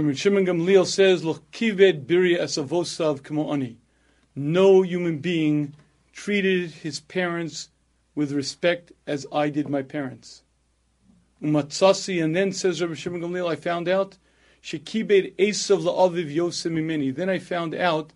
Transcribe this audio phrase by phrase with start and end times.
[0.00, 3.76] Rabbi Shimon Gamliel says, "Look, kived biri asavosav kamo
[4.34, 5.74] No human being
[6.12, 7.68] treated his parents
[8.14, 10.42] with respect as I did my parents.
[11.42, 14.16] Umatsasi, and then says Rabbi Shimon Gamliel, I found out
[14.62, 17.14] shekibed Esav la'aviv Yosem imeni.
[17.14, 18.14] Then I found out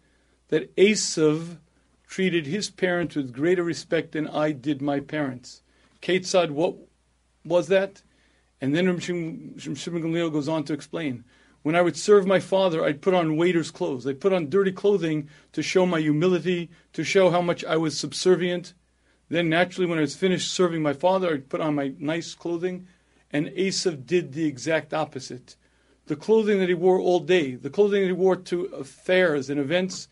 [0.48, 1.58] that Esav
[2.06, 5.62] treated his parents with greater respect than I did my parents.
[6.00, 6.76] Ketzad, what
[7.44, 8.02] was that?
[8.60, 11.24] And then Shimon Gamliel goes on to explain.
[11.64, 14.06] When I would serve my father, I'd put on waiter's clothes.
[14.06, 17.98] I'd put on dirty clothing to show my humility, to show how much I was
[17.98, 18.74] subservient.
[19.30, 22.86] Then, naturally, when I was finished serving my father, I'd put on my nice clothing.
[23.30, 25.56] And Esav did the exact opposite.
[26.04, 29.58] The clothing that he wore all day, the clothing that he wore to affairs and
[29.58, 30.08] events,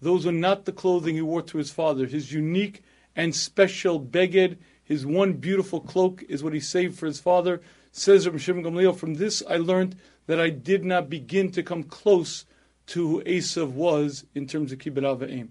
[0.00, 2.06] those were not the clothing he wore to his father.
[2.06, 2.82] His unique
[3.14, 7.62] and special beged, his one beautiful cloak, is what he saved for his father.
[7.92, 9.94] Says Rabbi Shimon Gamliel, from this I learned
[10.32, 12.46] that I did not begin to come close
[12.86, 15.48] to who Esav was in terms of Kibud avim.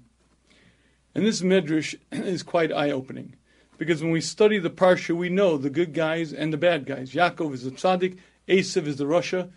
[1.13, 3.35] And this medrash is quite eye-opening,
[3.77, 7.13] because when we study the parsha, we know the good guys and the bad guys.
[7.13, 9.51] Yaakov is the tzaddik, Esav is the rasha,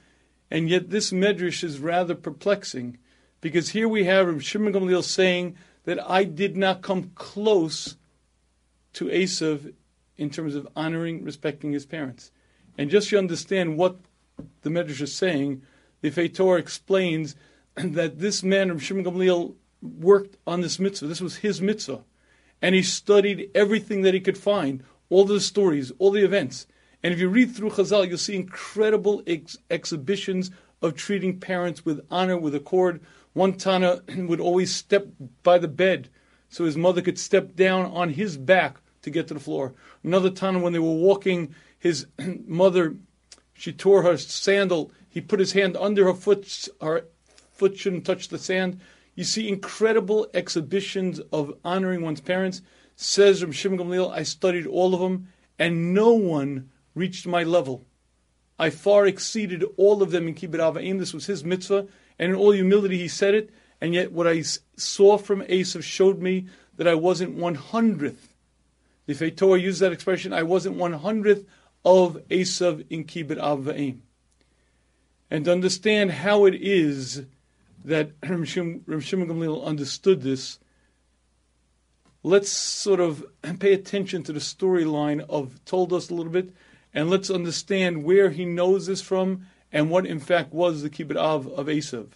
[0.51, 2.99] and yet this medrash is rather perplexing,
[3.41, 7.97] because here we have Shimon Gamliel saying that I did not come close
[8.93, 9.73] to Esav
[10.19, 12.31] in terms of honoring, respecting his parents.
[12.77, 13.97] And just to understand what
[14.63, 15.63] the Medrash is saying,
[16.01, 17.35] the Feitor explains
[17.77, 21.07] that this man, Rav Shimon Gamliel, worked on this mitzvah.
[21.07, 22.05] This was his mitzvah.
[22.63, 26.67] And he studied everything that he could find, all the stories, all the events.
[27.03, 32.05] And if you read through Chazal, you'll see incredible ex- exhibitions of treating parents with
[32.11, 33.03] honor, with accord.
[33.35, 35.09] One Tana would always step
[35.43, 36.09] by the bed
[36.49, 39.75] so his mother could step down on his back to get to the floor.
[40.03, 42.07] Another Tana, when they were walking, his
[42.47, 42.97] mother
[43.55, 44.93] she tore her sandal.
[45.09, 46.69] He put his hand under her foot.
[46.81, 47.07] Her
[47.53, 48.81] foot shouldn't touch the sand.
[49.15, 52.61] You see incredible exhibitions of honoring one's parents.
[52.97, 57.87] Says Rabbi Shimon Gamliel, I studied all of them, and no one reached my level.
[58.59, 60.99] I far exceeded all of them in Kibud Avim.
[60.99, 61.87] This was his mitzvah,
[62.19, 63.51] and in all humility he said it.
[63.81, 64.43] And yet, what I
[64.77, 66.47] saw from Esav showed me
[66.77, 68.35] that I wasn't one hundredth.
[69.07, 70.33] The Feitor used that expression.
[70.33, 71.45] I wasn't one hundredth
[71.85, 73.99] of Esav in Kibud Avim.
[75.31, 77.25] And to understand how it is
[77.85, 80.59] that Rav Shimon Gamliel understood this,
[82.23, 83.25] let's sort of
[83.59, 86.55] pay attention to the storyline of Toldos a little bit,
[86.93, 91.17] and let's understand where he knows this from and what in fact was the Kibud
[91.17, 92.11] Av of Esav.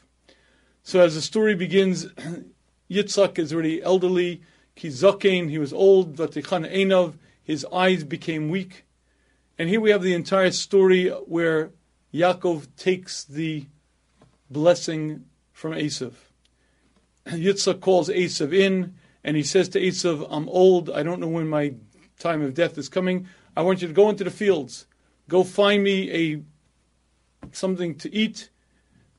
[0.82, 2.06] So as the story begins,
[2.90, 4.42] Yitzhak is already elderly,
[4.76, 8.84] Kizakein, he was old, Vatichan Einav, his eyes became weak.
[9.58, 11.72] And here we have the entire story where
[12.14, 13.66] Yaakov takes the
[14.48, 16.14] blessing from Esav.
[17.26, 21.48] Yitzhak calls Esav in, and he says to Esav, I'm old, I don't know when
[21.48, 21.74] my
[22.20, 23.26] time of death is coming.
[23.56, 24.86] I want you to go into the fields.
[25.28, 26.42] Go find me a
[27.50, 28.50] something to eat.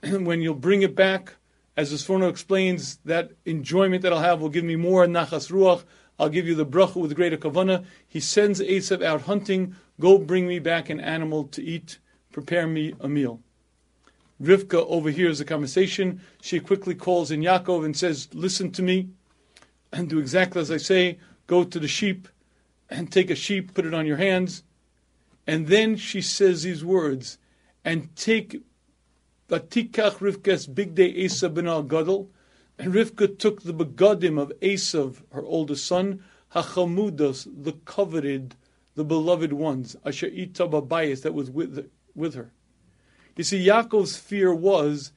[0.01, 1.33] And when you'll bring it back,
[1.75, 5.83] as the explains, that enjoyment that I'll have will give me more nachas ruach.
[6.19, 7.85] I'll give you the bracha with greater kavana.
[8.07, 11.99] He sends Esav out hunting Go bring me back an animal to eat,
[12.31, 13.41] prepare me a meal.
[14.41, 16.21] Rivka overhears the conversation.
[16.41, 19.09] She quickly calls in Yaakov and says, Listen to me
[19.91, 21.19] and do exactly as I say.
[21.47, 22.27] Go to the sheep
[22.89, 24.63] and take a sheep, put it on your hands.
[25.45, 27.37] And then she says these words,
[27.83, 28.61] and take
[29.49, 32.29] Vatikach Rivka's bigdei Esav ben al Gadol.
[32.79, 36.23] And Rivka took the begadim of Esav, her oldest son,
[36.55, 38.55] Hachamudas, the coveted
[38.95, 42.51] the beloved ones, Asher Babayis, that was with, with her.
[43.35, 45.11] You see, Yaakov's fear was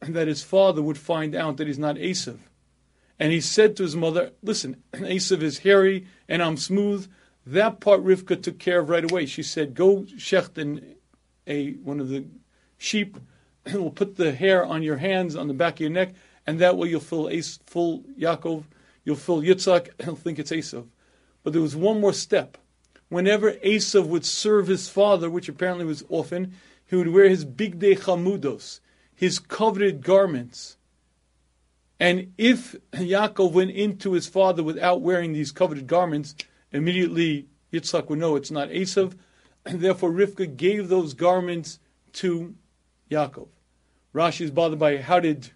[0.00, 2.38] that his father would find out that he's not Esav.
[3.18, 7.10] And he said to his mother, Listen, Esav is hairy and I'm smooth.
[7.46, 9.26] That part Rivka took care of right away.
[9.26, 10.94] She said, Go shechten
[11.46, 12.26] a one of the
[12.78, 13.18] sheep,
[13.66, 16.14] and we'll put the hair on your hands, on the back of your neck,
[16.50, 18.64] and that way you'll fill Ace, full Yaakov,
[19.04, 20.88] you'll fill Yitzhak, and he'll think it's Esav.
[21.44, 22.58] But there was one more step
[23.08, 27.78] whenever Esav would serve his father, which apparently was often, he would wear his big
[27.78, 28.80] chamudos,
[29.14, 30.76] his coveted garments.
[32.00, 36.34] And if Yaakov went into his father without wearing these coveted garments,
[36.72, 39.16] immediately Yitzchak would know it's not Esav,
[39.64, 41.78] and therefore Rivka gave those garments
[42.14, 42.56] to
[43.08, 43.46] Yaakov.
[44.12, 45.52] Rashi is bothered by how did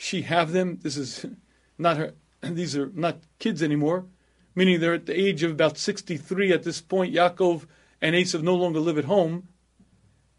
[0.00, 0.78] she have them?
[0.82, 1.26] This is
[1.78, 2.14] not her.
[2.42, 4.06] These are not kids anymore
[4.54, 7.14] meaning they're at the age of about 63 at this point.
[7.14, 7.66] Yaakov
[8.00, 9.48] and Esav no longer live at home.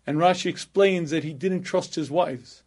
[0.05, 2.63] And Rashi explains that he didn't trust his wives.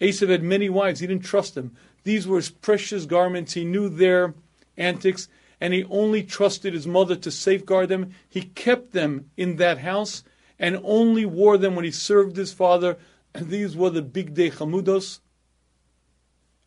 [0.00, 1.76] Esav had many wives, he didn't trust them.
[2.04, 4.34] These were his precious garments, he knew their
[4.78, 5.28] antics,
[5.60, 8.14] and he only trusted his mother to safeguard them.
[8.26, 10.24] He kept them in that house
[10.58, 12.96] and only wore them when he served his father.
[13.34, 15.20] And These were the bigdei chamudos.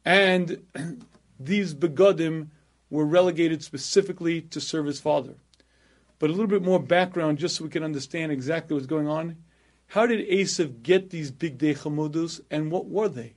[0.05, 0.65] And
[1.39, 2.49] these begodim
[2.89, 5.35] were relegated specifically to serve his father.
[6.19, 9.37] But a little bit more background just so we can understand exactly what's going on.
[9.87, 13.35] How did Esav get these bigdei and what were they?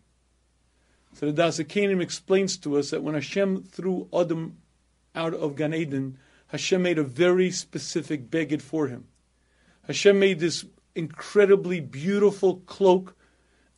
[1.14, 4.58] So the Das Zekeinim explains to us that when Hashem threw Adam
[5.14, 6.18] out of Gan Eden,
[6.48, 9.06] Hashem made a very specific beged for him.
[9.86, 10.64] Hashem made this
[10.94, 13.16] incredibly beautiful cloak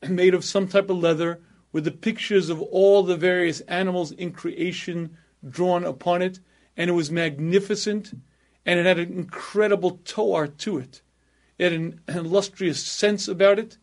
[0.09, 1.41] made of some type of leather
[1.73, 5.17] with the pictures of all the various animals in creation
[5.49, 6.41] drawn upon it,
[6.77, 8.13] and it was magnificent,
[8.65, 11.03] and it had an incredible toar to it.
[11.59, 13.79] It had an, illustrious sense about it,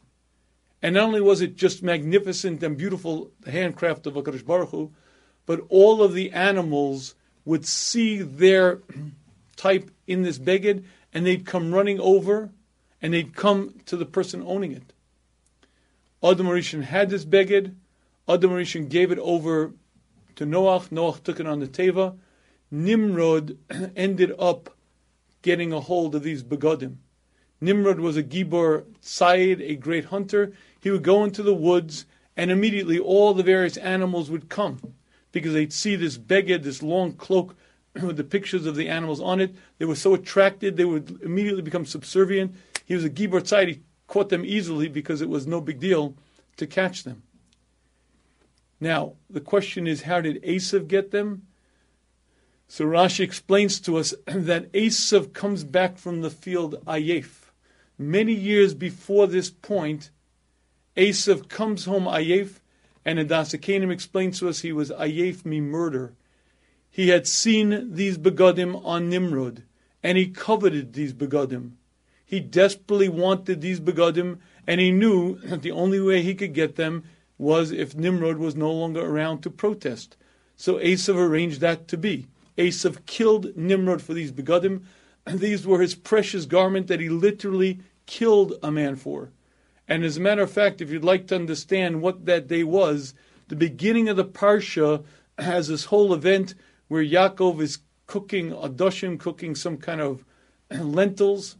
[0.81, 4.91] and not only was it just magnificent and beautiful, the handcraft of HaKadosh Baruch Hu,
[5.45, 8.81] but all of the animals would see their
[9.55, 12.51] type in this beged, and they'd come running over,
[13.01, 14.93] and they'd come to the person owning it.
[16.25, 17.75] Adam Rishon had this beged.
[18.27, 19.73] Adam Rishon gave it over
[20.35, 20.89] to Noach.
[20.89, 22.17] Noach took it on the Teva.
[22.71, 23.55] Nimrod
[23.95, 24.75] ended up
[25.43, 26.95] getting a hold of these begodim.
[27.61, 30.53] Nimrod was a Gibor Tzayid, a great hunter.
[30.79, 34.95] He would go into the woods, and immediately all the various animals would come
[35.31, 37.55] because they'd see this beged, this long cloak
[38.01, 39.53] with the pictures of the animals on it.
[39.77, 42.55] They were so attracted, they would immediately become subservient.
[42.83, 43.67] He was a Gibor Tzayid.
[43.67, 46.15] He caught them easily because it was no big deal
[46.57, 47.23] to catch them.
[48.79, 51.47] Now, the question is, how did Esav get them?
[52.67, 57.51] So Rashi explains to us that Esav comes back from the field Ayef.
[57.97, 60.09] Many years before this point,
[60.97, 62.59] Esav comes home Ayef,
[63.05, 66.13] and Adas Zekeinim explains to us he was Ayef mi murder.
[66.89, 69.63] He had seen these begodim on Nimrod,
[70.01, 71.73] and he coveted these begodim.
[72.35, 76.75] He desperately wanted these begodim, and he knew that the only way he could get
[76.75, 77.05] them
[77.37, 80.17] was if Nimrod was no longer around to protest.
[80.57, 82.27] So Esav arranged that to be.
[82.57, 84.83] Esav killed Nimrod for these begodim,
[85.25, 89.31] and these were his precious garment that he literally killed a man for.
[89.87, 93.13] And as a matter of fact, if you'd like to understand what that day was,
[93.47, 95.05] the beginning of the Parsha
[95.37, 96.53] has this whole event
[96.89, 100.25] where Yaakov is cooking adoshim, cooking some kind of
[100.69, 101.55] lentils,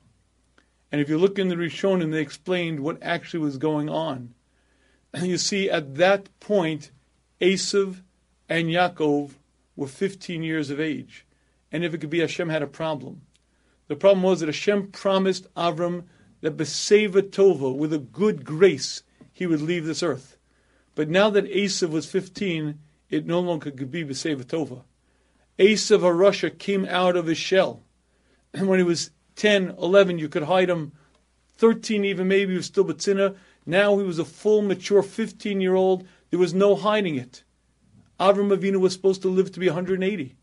[0.96, 4.34] and if you look in the Rishonim, they explained what actually was going on.
[5.14, 6.92] And you see, at that point,
[7.42, 8.02] Esav
[8.48, 9.32] and Yaakov
[9.76, 11.26] were 15 years of age.
[11.70, 13.24] And if it could be, Hashem had a problem.
[13.90, 16.06] The problem was that Hashem promised Avram
[16.40, 19.04] that Beseva Tova, with a good grace,
[19.34, 20.38] he would leave this earth.
[20.96, 24.84] But now that Esav was 15, it no longer could be Beseva Tova.
[25.60, 27.84] Esav Arusha came out of his shell.
[28.54, 30.94] And when he was 10, 11, you could hide him.
[31.58, 33.36] 13, even maybe, he was still Batzina.
[33.66, 36.08] Now he was a full, mature 15 year old.
[36.30, 37.44] There was no hiding it.
[38.20, 40.36] Avram Avinu was supposed to live to be 180.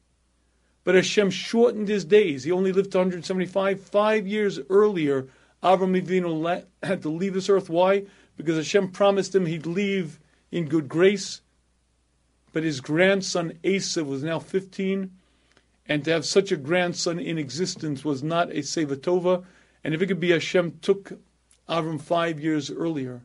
[0.85, 2.45] But Hashem shortened his days.
[2.45, 3.81] He only lived to 175.
[3.81, 5.29] Five years earlier,
[5.63, 7.71] Avram Avinu had to leave this earth.
[7.71, 8.05] Why?
[8.37, 10.19] Because Hashem promised him he'd leave
[10.51, 11.41] in good grace.
[12.53, 15.11] But his grandson Esav was now 15
[15.93, 19.45] and to have such a grandson in existence was not a Sevatova.
[19.85, 21.21] And if it could be, Hashem took
[21.69, 23.21] Avram five years earlier.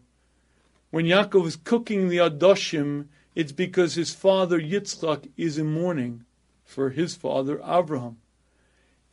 [0.89, 3.05] When Yaakov is cooking the Adoshim,
[3.36, 6.25] it's because his father Yitzchak is in mourning
[6.65, 8.15] for his father Avraham.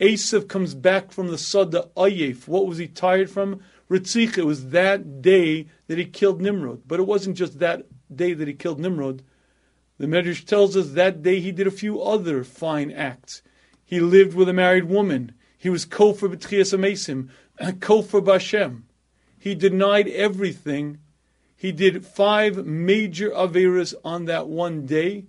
[0.00, 2.49] Esav comes back from the Sada Ayef.
[2.49, 3.61] What was he tired from?
[3.88, 4.37] Ritzich.
[4.37, 6.82] It was that day that he killed Nimrod.
[6.88, 9.23] But it wasn't just that day that he killed Nimrod.
[10.04, 13.40] The Medrash tells us that day he did a few other fine acts.
[13.87, 15.32] He lived with a married woman.
[15.56, 17.30] He was kofer b'techias hameisim,
[17.78, 18.82] kofer b'Hashem.
[19.38, 20.99] He denied everything.
[21.56, 25.25] He did five major averas on that one day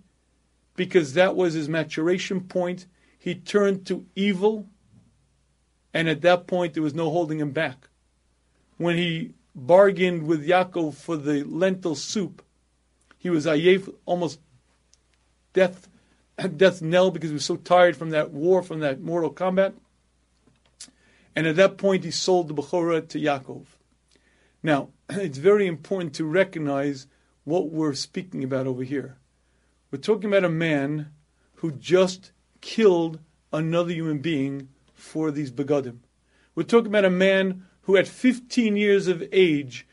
[0.76, 2.86] because that was his maturation point.
[3.18, 4.68] He turned to evil,
[5.94, 7.88] and at that point there was no holding him back.
[8.76, 12.42] When he bargained with Yaakov for the lentil soup,
[13.18, 14.40] he was ayef, almost
[15.56, 15.88] death,
[16.58, 19.74] death knell because he was so tired from that war, from that mortal combat.
[21.36, 23.66] And at that point, he sold the Bechorah to Yaakov.
[24.62, 27.08] Now, it's very important to recognize
[27.44, 29.18] what we're speaking about over here.
[29.90, 31.12] We're talking about a man
[31.56, 32.32] who just
[32.62, 33.20] killed
[33.52, 35.98] another human being for these begadim.
[36.54, 39.88] We're talking about a man who at 15 years of age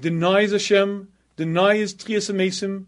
[0.00, 2.86] denies Hashem, denies Techias Hameisim,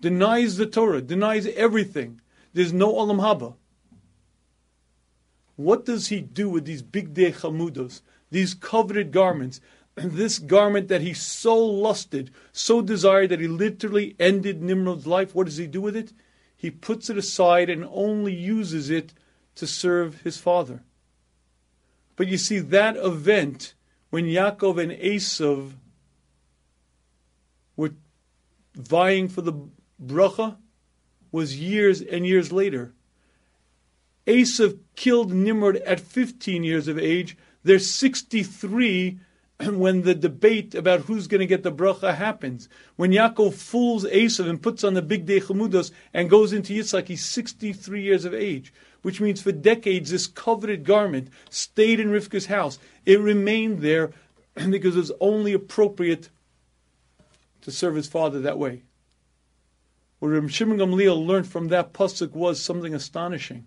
[0.00, 2.20] denies the Torah, denies everything.
[2.52, 3.54] There's no Olam Haba.
[5.56, 9.60] What does he do with these bigdei chamudos, these coveted garments,
[9.96, 15.34] and this garment that he so lusted, so desired that he literally ended Nimrod's life?
[15.34, 16.12] What does he do with it?
[16.56, 19.12] He puts it aside and only uses it
[19.56, 20.84] to serve his father.
[22.14, 23.74] But you see, that event
[24.10, 25.72] when Yaakov and Esav
[27.76, 27.94] were
[28.74, 29.52] vying for the
[30.02, 30.56] bracha
[31.30, 32.92] was years and years later.
[34.26, 37.36] Esav killed Nimrod at 15 years of age.
[37.64, 39.18] They're 63
[39.64, 42.68] when the debate about who's going to get the bracha happens.
[42.96, 47.24] When Yaakov fools Esav and puts on the bigdei chamudos and goes into Yitzhak, he's
[47.24, 52.78] 63 years of age, which means for decades this coveted garment stayed in Rivka's house.
[53.06, 54.10] It remained there
[54.54, 56.28] because it was only appropriate
[57.62, 58.82] to serve his father that way.
[60.18, 63.66] What Reb Shimon Gamliel learned from that pasuk was something astonishing.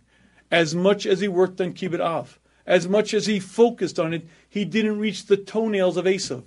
[0.52, 4.28] As much as he worked on Kibud Av, as much as he focused on it,
[4.50, 6.44] he didn't reach the toenails of Esav.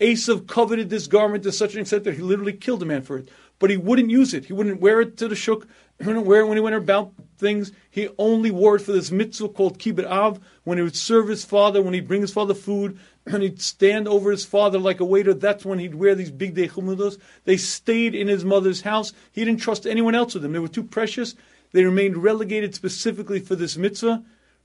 [0.00, 3.18] Esav coveted this garment to such an extent that he literally killed a man for
[3.18, 3.28] it.
[3.58, 4.44] But he wouldn't use it.
[4.44, 5.66] He wouldn't wear it to the shuk.
[5.98, 7.72] He wouldn't wear it when he went about things.
[7.90, 11.44] He only wore it for this mitzvah called kibud av, when he would serve his
[11.44, 13.00] father, when he'd bring his father food,
[13.32, 15.34] and he'd stand over his father like a waiter.
[15.34, 17.18] That's when he'd wear these bigdei chumudos.
[17.44, 19.12] They stayed in his mother's house.
[19.32, 20.52] He didn't trust anyone else with them.
[20.52, 21.34] They were too precious.
[21.72, 24.24] They remained relegated specifically for this mitzvah.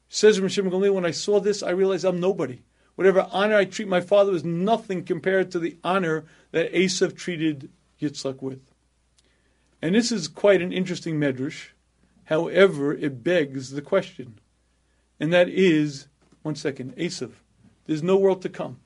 [0.09, 2.61] Says Rav Shimon Gamliel, when I saw this, I realized I'm nobody.
[2.95, 7.69] Whatever honor I treat my father is nothing compared to the honor that Esav treated
[7.99, 8.61] Yitzchak with.
[9.81, 11.69] And this is quite an interesting medrash.
[12.25, 14.39] However, it begs the question.
[15.19, 16.07] And that is,
[16.41, 17.31] one second, Esav,
[17.85, 18.79] there's no world to come.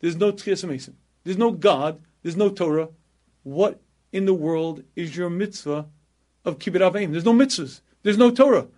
[0.00, 0.94] There's no Techias Hameisim.
[1.24, 2.00] There's no God.
[2.22, 2.88] There's no Torah.
[3.42, 3.80] What
[4.12, 5.86] in the world is your mitzvah
[6.44, 7.12] of Kibud Avim?
[7.12, 7.80] There's no mitzvahs.
[8.02, 8.68] There's no Torah.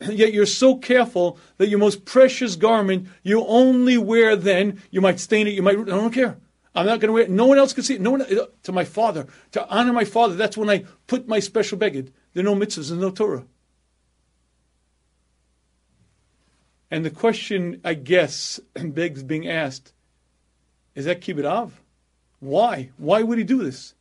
[0.00, 4.82] Yet you're so careful that your most precious garment you only wear then.
[4.90, 5.54] You might stain it.
[5.54, 5.78] You might.
[5.78, 6.38] I don't care.
[6.74, 7.30] I'm not going to wear it.
[7.30, 8.00] No one else can see it.
[8.00, 10.34] No one uh, to my father to honor my father.
[10.34, 12.10] That's when I put my special beged.
[12.32, 12.88] There are no mitzvahs.
[12.88, 13.44] There's no Torah.
[16.92, 19.94] And the question, I guess, begs being asked:
[20.94, 21.80] Is that kibud av?
[22.38, 22.90] Why?
[22.98, 23.94] Why would he do this?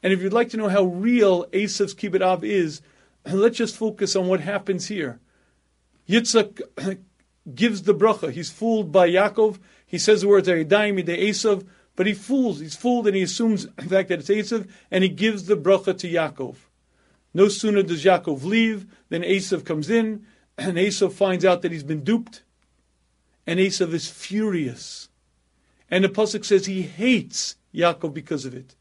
[0.00, 2.82] And if you'd like to know how real Esav's kibud av is,
[3.32, 5.18] let's just focus on what happens here.
[6.08, 6.62] Yitzhak
[7.54, 8.30] gives the bracha.
[8.30, 9.58] He's fooled by Yaakov.
[9.84, 12.60] He says the words "Aydaim de Esav," but he fools.
[12.60, 15.98] He's fooled, and he assumes the fact that it's Esav, and he gives the bracha
[15.98, 16.54] to Yaakov.
[17.34, 20.26] No sooner does Yaakov leave than Esav comes in,
[20.60, 22.42] and Esav finds out that he's been duped,
[23.46, 25.08] and Esav is furious.
[25.90, 28.76] And the pasuk says he hates Yaakov because of it,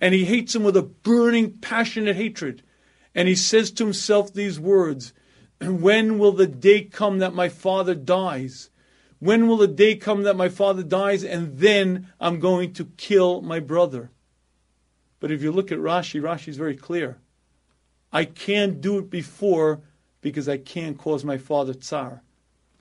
[0.00, 2.62] and he hates him with a burning, passionate hatred.
[3.14, 5.12] And he says to himself these words
[5.60, 8.70] when will the day come that my father dies?
[9.18, 13.42] When will the day come that my father dies and then I'm going to kill
[13.42, 14.10] my brother?
[15.18, 17.18] But if you look at Rashi, Rashi is very clear.
[18.12, 19.80] I can't do it before
[20.20, 22.22] because I can't cause my father tsar.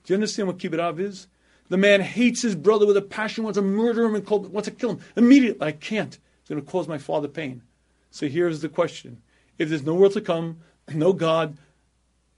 [0.04, 1.28] Do you understand what kibud av is?
[1.70, 4.74] The man hates his brother with a passion, wants to murder him and wants to
[4.74, 5.68] kill him immediately.
[5.68, 6.18] I can't.
[6.40, 7.62] It's going to cause my father pain.
[8.10, 9.22] So here's the question:
[9.58, 10.60] If there's no world to come,
[10.94, 11.58] no God,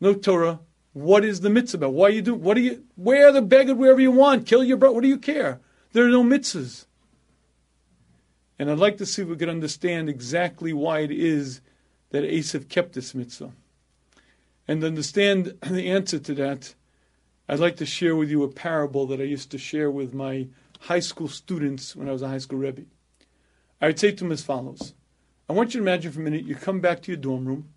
[0.02, 0.60] no Torah.
[0.94, 1.90] What is the mitzvah?
[1.90, 2.34] Why you do?
[2.34, 4.48] What do you wear the beggar wherever you want?
[4.48, 4.96] Kill your brother.
[4.96, 5.60] What do you care?
[5.94, 6.86] There are no mitzvahs.
[8.58, 11.62] And I'd like to see if we can understand exactly why it is
[12.10, 13.52] that Esav kept this mitzvah.
[14.70, 16.76] And to understand the answer to that,
[17.48, 20.50] I'd like to share with you a parable that I used to share with my
[20.82, 22.84] high school students when I was a high school rebbe.
[23.82, 24.94] I would say to them as follows:
[25.50, 27.70] I want you to imagine for a minute you come back to your dorm room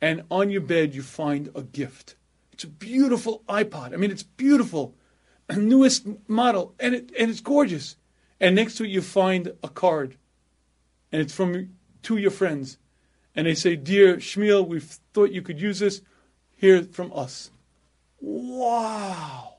[0.00, 2.16] and on your bed you find a gift.
[2.52, 3.92] It's a beautiful iPod.
[3.92, 4.96] I mean, it's beautiful,
[5.56, 7.94] newest model, and it and it's gorgeous.
[8.40, 10.16] And next to it you find a card,
[11.12, 12.78] and it's from two of your friends,
[13.34, 16.02] and they say, "Dear Shmuel, we thought you could use this.
[16.56, 17.50] Here from us."
[18.20, 19.56] Wow,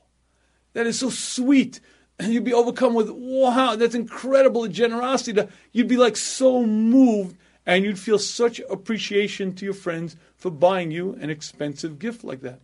[0.72, 1.80] that is so sweet.
[2.18, 5.40] And you'd be overcome with, wow, that's incredible generosity.
[5.72, 10.90] You'd be like so moved and you'd feel such appreciation to your friends for buying
[10.90, 12.60] you an expensive gift like that.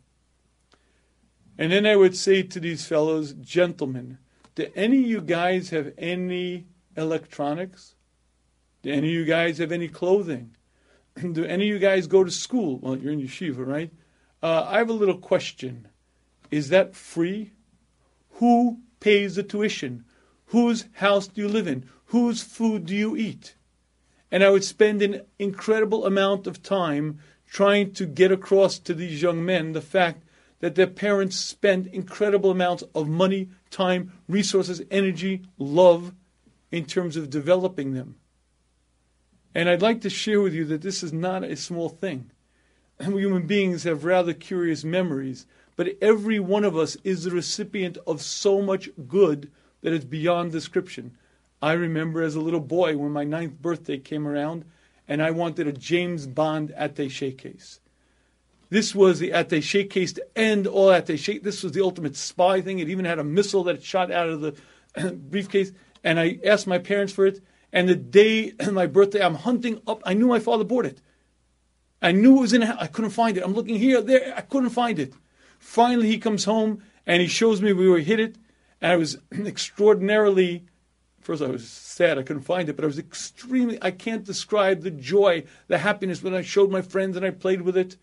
[1.59, 4.19] And then I would say to these fellows, gentlemen,
[4.55, 6.67] do any of you guys have any
[6.97, 7.95] electronics?
[8.83, 10.57] Do any of you guys have any clothing?
[11.17, 12.79] Do any of you guys go to school?
[12.79, 13.91] Well, you're in yeshiva, right?
[14.43, 15.89] Uh, I have a little question.
[16.51, 17.53] Is that free?
[18.35, 20.05] Who pays the tuition?
[20.47, 21.89] Whose house do you live in?
[22.07, 23.55] Whose food do you eat?
[24.31, 29.23] And I would spend an incredible amount of time trying to get across to these
[29.23, 30.25] young men the fact
[30.61, 36.15] that their parents spend incredible amounts of money, time, resources, energy, love
[36.71, 38.17] in terms of developing them.
[39.55, 42.31] And I'd like to share with you that this is not a small thing.
[43.01, 48.23] Human beings have rather curious memories, but every one of us is the recipient of
[48.23, 49.51] so much good
[49.83, 51.17] that is beyond description.
[51.61, 54.65] I remember as a little boy when my ninth birthday came around
[55.09, 57.81] and I wanted a James Bond attache case.
[58.71, 61.39] This was the attache case to end all attache.
[61.39, 62.79] This was the ultimate spy thing.
[62.79, 64.55] It even had a missile that shot out of the
[65.13, 65.73] briefcase.
[66.03, 67.43] And I asked my parents for it.
[67.73, 70.03] And the day and my birthday, I'm hunting up.
[70.05, 71.01] I knew my father bought it.
[72.01, 72.63] I knew it was in.
[72.63, 73.45] I couldn't find it.
[73.45, 74.35] I'm looking here, there.
[74.37, 75.15] I couldn't find it.
[75.59, 78.37] Finally, he comes home and he shows me we were hit it.
[78.81, 80.65] And I was extraordinarily
[81.23, 84.83] First, I was sad I couldn't find it, but I was extremely, I can't describe
[84.83, 87.97] the joy, the happiness when I showed my friends and I played with it.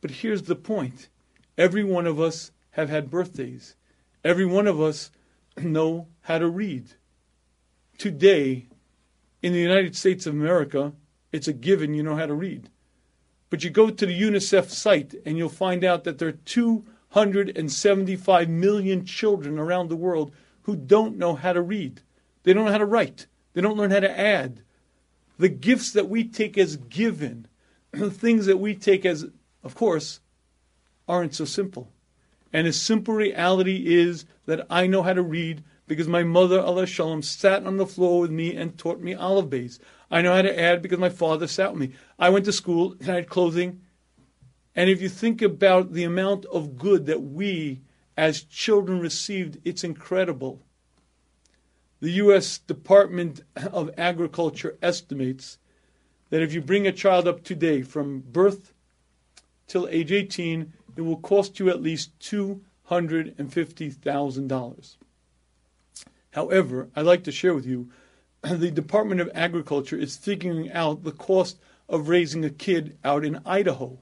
[0.00, 1.08] But here's the point
[1.56, 3.76] every one of us have had birthdays,
[4.24, 5.12] every one of us
[5.56, 6.90] know how to read.
[7.98, 8.68] Today,
[9.42, 10.92] in the United States of America,
[11.32, 12.68] it's a given you know how to read.
[13.50, 18.48] But you go to the UNICEF site and you'll find out that there are 275
[18.48, 20.32] million children around the world
[20.62, 22.00] who don't know how to read.
[22.42, 23.26] They don't know how to write.
[23.52, 24.62] They don't learn how to add.
[25.38, 27.46] The gifts that we take as given,
[27.92, 29.26] the things that we take as,
[29.62, 30.20] of course,
[31.06, 31.90] aren't so simple.
[32.52, 36.86] And a simple reality is that I know how to read because my mother, Allah
[36.86, 39.78] Shalom, sat on the floor with me and taught me aleph Beis.
[40.10, 41.92] I know how to add because my father sat with me.
[42.18, 43.82] I went to school and I had clothing.
[44.74, 47.82] And if you think about the amount of good that we
[48.16, 50.62] as children received, it's incredible.
[52.00, 52.58] The U.S.
[52.58, 55.58] Department of Agriculture estimates
[56.30, 58.72] that if you bring a child up today from birth
[59.66, 64.96] till age 18, it will cost you at least $250,000.
[66.34, 67.90] However, I'd like to share with you
[68.42, 73.40] the Department of Agriculture is figuring out the cost of raising a kid out in
[73.46, 74.00] Idaho.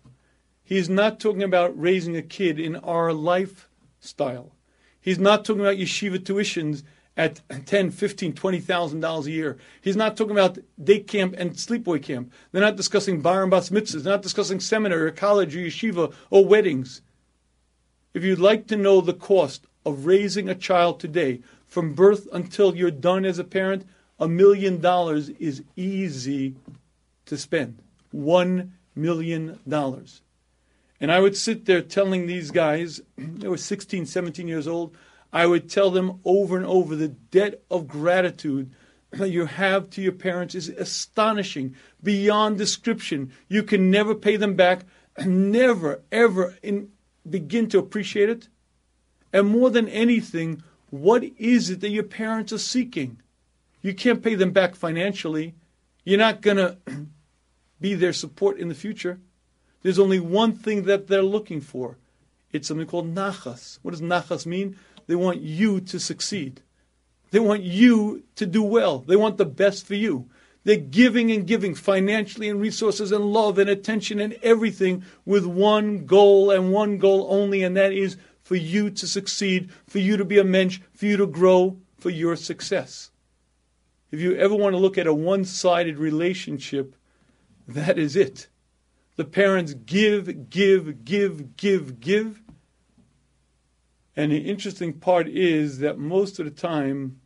[0.65, 3.69] He is not talking about raising a kid in our life
[4.01, 4.57] style.
[4.99, 6.85] He's not talking about yeshiva tuitions
[7.19, 9.59] at 10, 15, 20,000 dollars a year.
[9.83, 12.33] He's not talking about day camp and sleepaway camp.
[12.51, 14.05] They're not discussing bar and bas mitzvahs.
[14.05, 17.03] They're not discussing seminary or college or yeshiva or weddings.
[18.15, 21.43] If you'd like to know the cost of raising a child today,
[21.73, 23.87] from birth until you're done as a parent,
[24.21, 26.55] a million dollars is easy
[27.25, 27.79] to spend.
[28.11, 30.21] One million dollars.
[31.01, 34.95] And I would sit there telling these guys, they were 16, 17 years old,
[35.33, 38.71] I would tell them over and over the debt of gratitude
[39.13, 43.33] that you have to your parents is astonishing, beyond description.
[43.49, 44.85] You can never pay them back,
[45.25, 46.91] never, ever in,
[47.29, 48.49] begin to appreciate it.
[49.33, 53.17] And more than anything, what is it that your parents are seeking?
[53.81, 55.55] You can't pay them back financially.
[56.05, 56.77] You're not going to
[57.81, 59.19] be their support in the future.
[59.83, 61.97] There's only one thing that they're looking for.
[62.53, 63.79] It's something called nachas.
[63.81, 64.77] What does nachas mean?
[65.07, 66.61] They want you to succeed.
[67.31, 68.99] They want you to do well.
[68.99, 70.29] They want the best for you.
[70.65, 76.05] They're giving and giving financially and resources and love and attention and everything with one
[76.05, 80.25] goal and one goal only, and that is for you to succeed, for you to
[80.25, 83.11] be a mensch, for you to grow, for your success.
[84.11, 86.95] If you ever want to look at a one sided relationship,
[87.67, 88.49] that is it.
[89.17, 92.43] The parents give, give, give, give, give.
[94.17, 97.21] And the interesting part is that most of the time,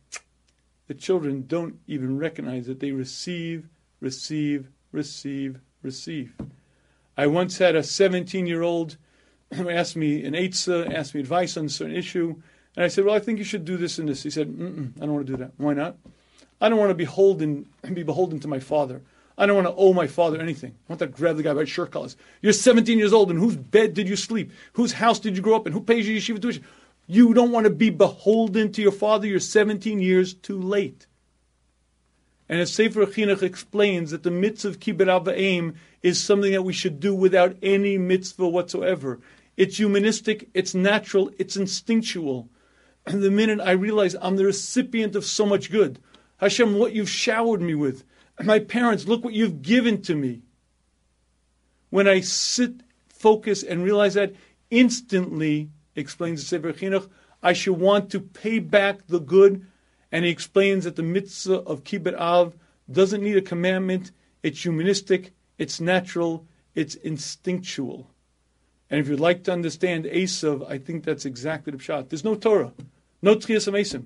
[0.87, 3.67] the children don't even recognize that they receive,
[3.99, 6.33] receive, receive, receive.
[7.17, 8.97] I once had a 17 year old
[9.51, 12.35] asked me an eitzah, asked me advice on a certain issue,
[12.75, 14.23] and I said, Well, I think you should do this and this.
[14.23, 15.51] He said, I don't want to do that.
[15.57, 15.97] Why not?
[16.59, 19.01] I don't want to be beholden, be beholden to my father.
[19.37, 20.71] I don't want to owe my father anything.
[20.71, 22.17] I want to grab the guy by shirt collars.
[22.41, 23.29] You're 17 years old.
[23.29, 24.51] In whose bed did you sleep?
[24.73, 25.73] Whose house did you grow up in?
[25.73, 26.65] Who pays your yeshiva tuition?
[27.05, 29.27] You don't want to be beholden to your father.
[29.27, 31.05] You're 17 years too late.
[32.49, 36.73] And as Sefer Chinuch explains that the mitzvah of kibud avim is something that we
[36.73, 39.19] should do without any mitzvah whatsoever.
[39.57, 42.47] It's humanistic, it's natural, it's instinctual.
[43.07, 45.99] And the minute I realize I'm the recipient of so much good,
[46.37, 48.03] Hashem, what you've showered me with,
[48.43, 50.43] my parents, look what you've given to me.
[51.89, 54.35] When I sit, focus, and realize that,
[54.69, 57.09] instantly, explains the Sefer Chinuch,
[57.41, 59.65] I should want to pay back the good.
[60.11, 62.55] And he explains that the mitzvah of kibud av
[62.91, 64.11] doesn't need a commandment.
[64.43, 68.11] It's humanistic, it's natural, it's instinctual.
[68.89, 72.09] And if you'd like to understand Esav, I think that's exactly the pshat.
[72.09, 72.73] There's no Torah,
[73.21, 74.05] no Techias Hameisim,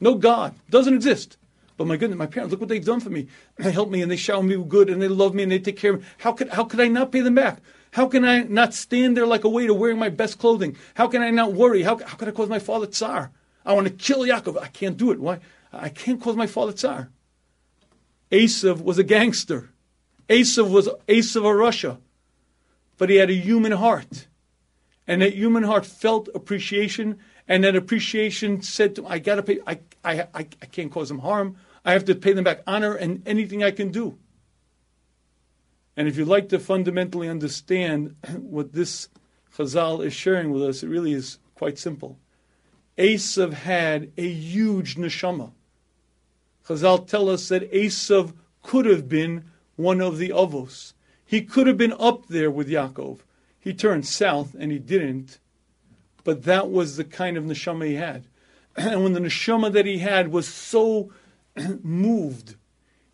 [0.00, 1.36] no God, doesn't exist.
[1.76, 3.28] But my goodness, my parents, look what they've done for me.
[3.56, 5.78] They help me and they shower me good and they love me and they take
[5.78, 6.06] care of me.
[6.18, 7.60] How could, how could I not pay them back?
[7.92, 10.76] How can I not stand there like a waiter wearing my best clothing?
[10.94, 11.82] How can I not worry?
[11.82, 13.32] How, how could I cause my father tsar?
[13.64, 14.60] I want to kill Yaakov.
[14.60, 15.20] I can't do it.
[15.20, 15.40] Why?
[15.72, 17.10] I can't cause my father tsar.
[18.30, 19.70] Esav was a gangster.
[20.28, 21.98] Esav was Esav HaRasha.
[23.02, 24.28] But he had a human heart.
[25.08, 27.18] And that human heart felt appreciation.
[27.48, 29.58] And that appreciation said to him, I got to pay.
[29.66, 31.56] I, I, I, I can't cause them harm.
[31.84, 34.20] I have to pay them back honor and anything I can do.
[35.96, 39.08] And if you'd like to fundamentally understand what this
[39.56, 42.20] Chazal is sharing with us, it really is quite simple.
[42.96, 45.50] Esav had a huge neshama.
[46.68, 50.92] Chazal tell us that Esav could have been one of the avos.
[51.32, 53.20] He could have been up there with Yaakov.
[53.58, 55.38] He turned south and he didn't.
[56.24, 58.26] But that was the kind of neshama he had.
[58.76, 61.10] And when the neshama that he had was so
[61.82, 62.56] moved,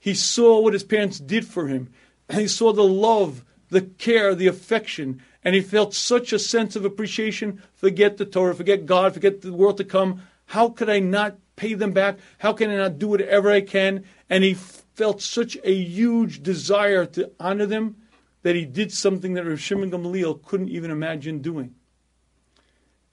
[0.00, 1.92] he saw what his parents did for him.
[2.28, 6.74] And he saw the love, the care, the affection, and he felt such a sense
[6.74, 7.62] of appreciation.
[7.76, 10.22] Forget the Torah, forget God, forget the world to come.
[10.46, 12.18] How could I not pay them back?
[12.38, 14.02] How can I not do whatever I can?
[14.28, 17.94] And he felt such a huge desire to honor them
[18.42, 21.74] that he did something that Rav Shimon Gamliel couldn't even imagine doing.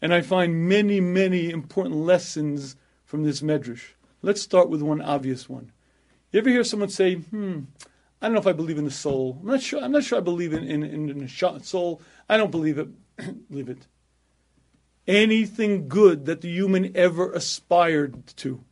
[0.01, 3.93] And I find many, many important lessons from this medrash.
[4.21, 5.71] Let's start with one obvious one.
[6.31, 7.61] You ever hear someone say, hmm,
[8.21, 9.37] I don't know if I believe in the soul.
[9.41, 9.81] I'm not sure.
[9.81, 12.01] I'm not sure I believe in, in, in the soul.
[12.27, 12.89] I don't believe it.
[13.49, 13.87] believe it.
[15.07, 18.63] Anything good that the human ever aspired to,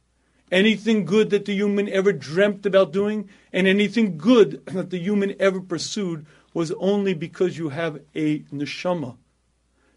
[0.53, 5.35] anything good that the human ever dreamt about doing, and anything good that the human
[5.39, 9.17] ever pursued was only because you have a neshama,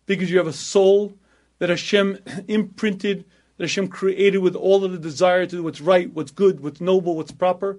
[0.07, 1.12] because you have a soul
[1.59, 3.25] that Hashem imprinted,
[3.57, 6.81] that Hashem created with all of the desire to do what's right, what's good, what's
[6.81, 7.79] noble, what's proper.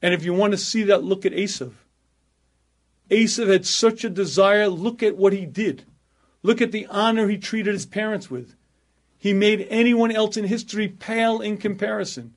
[0.00, 1.72] And if you want to see that, look at Esav.
[3.10, 4.68] Esav had such a desire.
[4.68, 5.84] Look at what he did.
[6.42, 8.54] Look at the honor he treated his parents with.
[9.24, 12.34] He made anyone else in history pale in comparison.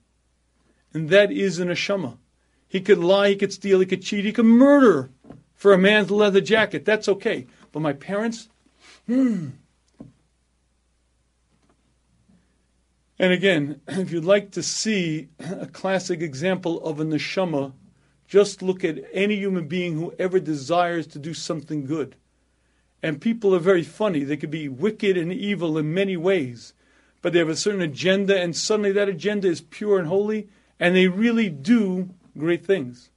[0.94, 2.18] And that is an neshama.
[2.66, 5.10] He could lie, he could steal, he could cheat, he could murder
[5.54, 6.86] for a man's leather jacket.
[6.86, 7.46] That's okay.
[7.74, 8.48] But my parents,
[9.06, 9.50] hmm.
[13.20, 17.74] And again, if you'd like to see a classic example of a neshama,
[18.30, 22.16] just look at any human being who ever desires to do something good.
[23.04, 24.24] And people are very funny.
[24.24, 26.74] They could be wicked and evil in many ways,
[27.28, 30.48] but they have a certain agenda, and suddenly that agenda is pure and holy,
[30.80, 33.10] and they really do great things.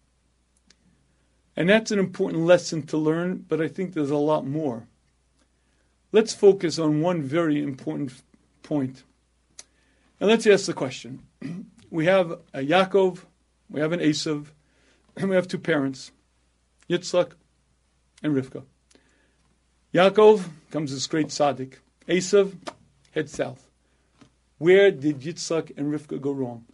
[1.55, 4.89] And that's an important lesson to learn, but I think there's a lot more.
[6.11, 8.21] Let's focus on one very important
[8.65, 9.05] point.
[10.19, 11.23] And let's ask the question.
[11.89, 13.21] We have a Yaakov,
[13.69, 14.47] we have an Esav,
[15.17, 16.11] and we have two parents,
[16.89, 17.35] Yitzchak
[18.25, 18.65] and Rivka.
[19.95, 21.75] Yaakov comes this great tzaddik.
[22.09, 22.57] Esav
[23.13, 23.70] heads south.
[24.61, 26.67] Where did Yitzchak and Rivka go wrong?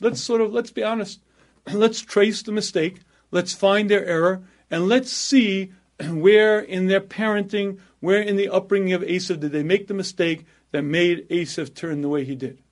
[0.00, 1.20] Let's sort of let's be honest.
[1.70, 3.00] Let's trace the mistake.
[3.30, 5.72] Let's find their error, and let's see
[6.08, 10.46] where in their parenting, where in the upbringing of Esav did they make the mistake
[10.70, 12.62] that made Esav turn the way he did.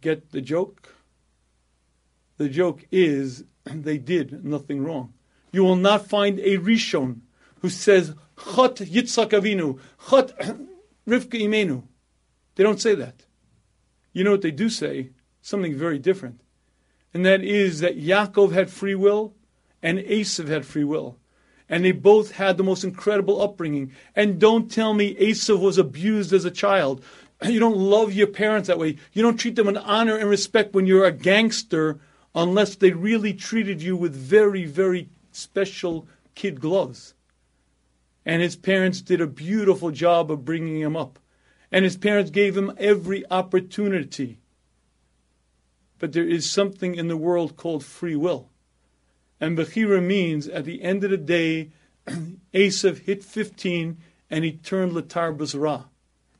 [0.00, 0.96] Get the joke?
[2.38, 5.14] The joke is they did nothing wrong.
[5.52, 7.20] You will not find a Rishon
[7.60, 9.78] who says, Chot Yitzchak Avinu,
[10.10, 10.36] Chot
[11.06, 11.84] Rivka Imenu.
[12.54, 13.24] They don't say that.
[14.12, 15.10] You know what they do say?
[15.42, 16.40] Something very different.
[17.12, 19.34] And that is that Yaakov had free will
[19.82, 21.18] and Esav had free will.
[21.68, 23.92] And they both had the most incredible upbringing.
[24.14, 27.04] And don't tell me Esav was abused as a child.
[27.44, 28.96] You don't love your parents that way.
[29.12, 31.98] You don't treat them with honor and respect when you're a gangster
[32.34, 37.12] unless they really treated you with very, very special kid gloves.
[38.24, 41.18] And his parents did a beautiful job of bringing him up.
[41.74, 44.38] And his parents gave him every opportunity.
[45.98, 48.48] But there is something in the world called free will.
[49.40, 51.72] And Bechira means at the end of the day,
[52.54, 53.96] Esav hit 15
[54.30, 55.86] and he turned Latar Basra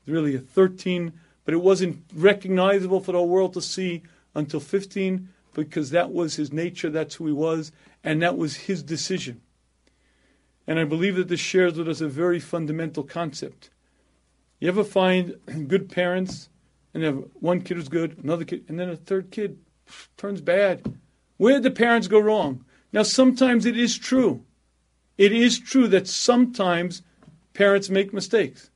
[0.06, 1.12] really a 13,
[1.44, 4.04] but it wasn't recognizable for the world to see
[4.36, 7.72] until 15 because that was his nature, that's who he was,
[8.04, 9.40] and that was his decision.
[10.64, 13.70] And I believe that this shares with us a very fundamental concept.
[14.60, 15.36] You ever find
[15.68, 16.48] good parents
[16.92, 19.58] and have one kid who's good, another kid, and then a third kid
[20.16, 20.98] turns bad?
[21.36, 22.64] Where did the parents go wrong?
[22.92, 24.44] Now, sometimes it is true.
[25.18, 27.02] It is true that sometimes
[27.52, 28.70] parents make mistakes,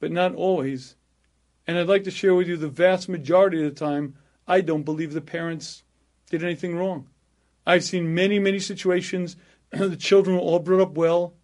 [0.00, 0.96] but not always.
[1.66, 4.14] And I'd like to share with you the vast majority of the time,
[4.46, 5.84] I don't believe the parents
[6.30, 7.08] did anything wrong.
[7.66, 9.36] I've seen many, many situations.
[9.70, 11.34] the children were all brought up well,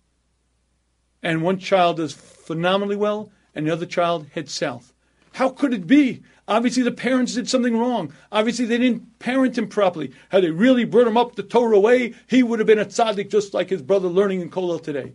[1.22, 4.92] and one child does phenomenally well, and the other child heads south.
[5.32, 6.22] How could it be?
[6.46, 8.12] Obviously, the parents did something wrong.
[8.32, 10.12] Obviously, they didn't parent him properly.
[10.30, 13.30] Had they really brought him up the Torah way, he would have been a tzaddik
[13.30, 15.12] just like his brother learning in Kollel today.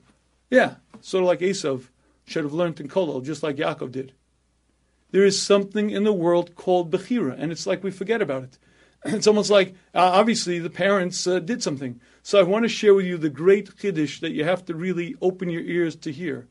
[0.50, 1.90] Yeah, sort of like Esav
[2.26, 4.14] should have learned in Kollel, just like Yaakov did.
[5.12, 8.58] There is something in the world called Bechira, and it's like we forget about it.
[9.06, 12.00] It's almost like, uh, obviously, the parents uh, did something.
[12.22, 15.16] So I want to share with you the great chiddush that you have to really
[15.22, 16.48] open your ears to hear.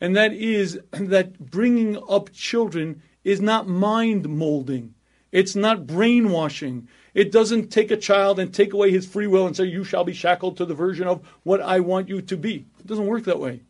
[0.00, 4.94] And that is that bringing up children is not mind molding.
[5.32, 6.88] It's not brainwashing.
[7.14, 10.04] It doesn't take a child and take away his free will and say, You shall
[10.04, 12.66] be shackled to the version of what I want you to be.
[12.78, 13.62] It doesn't work that way.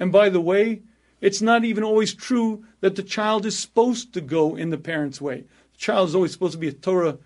[0.00, 0.82] And by the way,
[1.20, 5.20] it's not even always true that the child is supposed to go in the parent's
[5.20, 5.44] way.
[5.72, 7.18] The child is always supposed to be a Torah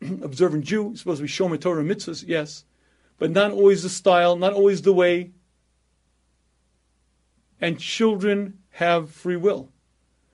[0.22, 2.64] observant Jew, supposed to be Shomer Torah mitzvahs, yes,
[3.18, 5.32] but not always the style, not always the way.
[7.60, 9.70] And children have free will.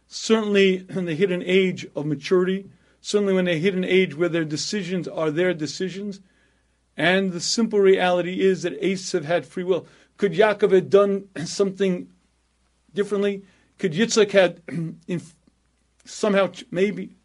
[0.06, 2.68] Certainly, when they hit an age of maturity,
[3.00, 6.20] certainly when they hit an age where their decisions are their decisions,
[6.96, 9.86] and the simple reality is that Esav had free will.
[10.16, 12.08] Could Yaakov have done something
[12.94, 13.42] differently?
[13.78, 14.62] Could Yitzchak had
[16.04, 17.16] somehow maybe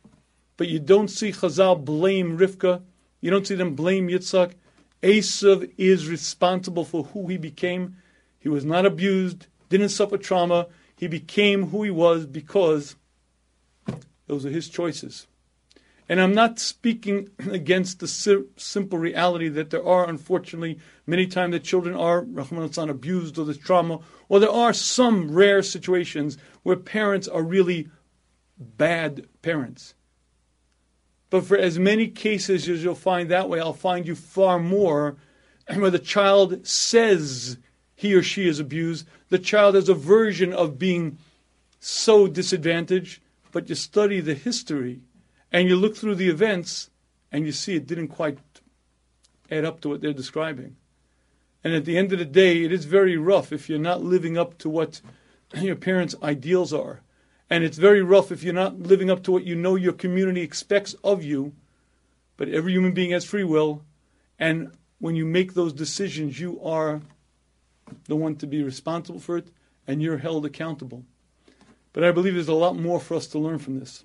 [0.60, 2.82] but you don't see Chazal blame Rivka.
[3.22, 4.56] You don't see them blame Yitzhak.
[5.02, 7.96] Esav is responsible for who he became.
[8.38, 10.68] He was not abused, didn't suffer trauma.
[10.98, 12.98] He became who he was because
[14.28, 15.28] those are his choices.
[16.10, 21.64] And I'm not speaking against the simple reality that there are, unfortunately, many times that
[21.64, 27.30] children are, Rahman abused or there's trauma, or there are some rare situations where parents
[27.30, 27.88] are really
[28.58, 29.94] bad parents.
[31.30, 35.18] But for as many cases as you'll find that way, I'll find you far more
[35.68, 37.58] and where the child says
[37.96, 39.08] he or she is abused.
[39.30, 41.18] The child has a version of being
[41.80, 45.02] so disadvantaged, but you study the history
[45.52, 46.90] and you look through the events
[47.32, 48.40] and you see it didn't quite
[49.52, 50.76] add up to what they're describing.
[51.64, 54.38] And at the end of the day, it is very rough if you're not living
[54.38, 55.02] up to what
[55.54, 57.02] your parents' ideals are.
[57.50, 60.42] And it's very rough if you're not living up to what you know your community
[60.42, 61.54] expects of you.
[62.38, 63.84] But every human being has free will.
[64.38, 67.02] And when you make those decisions, you are
[68.06, 69.50] the one to be responsible for it
[69.88, 71.04] and you're held accountable.
[71.94, 74.04] But I believe there's a lot more for us to learn from this.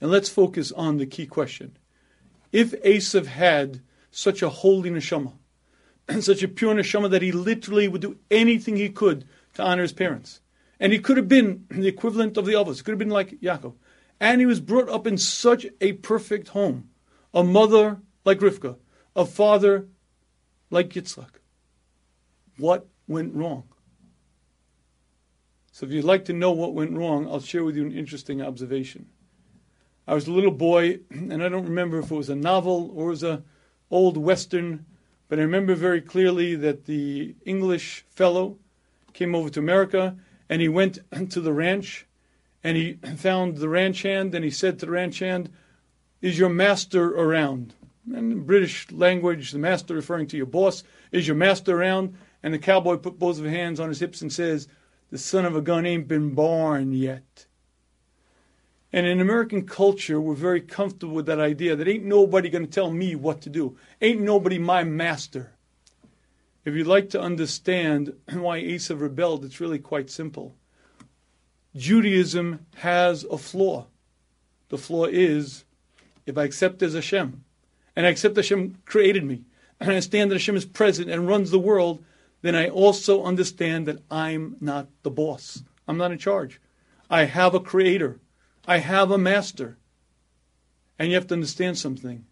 [0.00, 1.76] And let's focus on the key question.
[2.52, 3.80] If Esav had
[4.10, 5.32] such a holy neshama,
[6.20, 9.92] such a pure neshama that he literally would do anything he could to honor his
[9.92, 10.40] parents,
[10.78, 12.78] and he could have been the equivalent of the others.
[12.78, 13.74] He could have been like Yaakov.
[14.18, 16.88] And he was brought up in such a perfect home.
[17.34, 18.76] A mother like Rivka.
[19.14, 19.88] A father
[20.70, 21.40] like Yitzhak.
[22.56, 23.64] What went wrong?
[25.72, 28.40] So if you'd like to know what went wrong, I'll share with you an interesting
[28.40, 29.06] observation.
[30.08, 33.08] I was a little boy, and I don't remember if it was a novel or
[33.08, 33.42] it was a
[33.90, 34.86] old western,
[35.28, 38.58] but I remember very clearly that the English fellow
[39.12, 40.16] came over to America
[40.48, 40.98] and he went
[41.30, 42.06] to the ranch
[42.62, 45.50] and he found the ranch hand and he said to the ranch hand,
[46.20, 47.74] Is your master around?
[48.06, 52.16] And in British language, the master referring to your boss, is your master around?
[52.42, 54.68] And the cowboy put both of his hands on his hips and says,
[55.10, 57.46] The son of a gun ain't been born yet.
[58.92, 62.70] And in American culture, we're very comfortable with that idea that ain't nobody going to
[62.70, 63.76] tell me what to do.
[64.00, 65.55] Ain't nobody my master.
[66.66, 70.56] If you'd like to understand why Esav rebelled, it's really quite simple.
[71.76, 73.86] Judaism has a flaw.
[74.68, 75.64] The flaw is
[76.26, 77.44] if I accept as Hashem,
[77.94, 79.44] and I accept Hashem created me,
[79.80, 82.04] and I understand that Hashem is present and runs the world,
[82.42, 85.62] then I also understand that I'm not the boss.
[85.86, 86.60] I'm not in charge.
[87.08, 88.18] I have a creator.
[88.66, 89.78] I have a master.
[90.98, 92.26] And you have to understand something.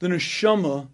[0.00, 0.88] The neshama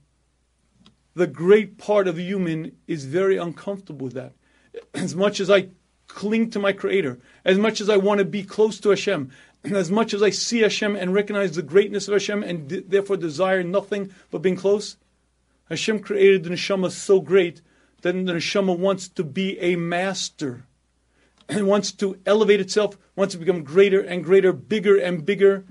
[1.16, 4.34] the great part of human is very uncomfortable with that.
[4.94, 5.70] As much as I
[6.06, 9.32] cling to my Creator, as much as I want to be close to Hashem,
[9.64, 13.16] as much as I see Hashem and recognize the greatness of Hashem and d- therefore
[13.16, 14.96] desire nothing but being close,
[15.68, 17.60] Hashem created the neshama so great
[18.02, 20.66] that the neshama wants to be a master.
[21.48, 25.64] and wants to elevate itself, wants to become greater and greater, bigger and bigger.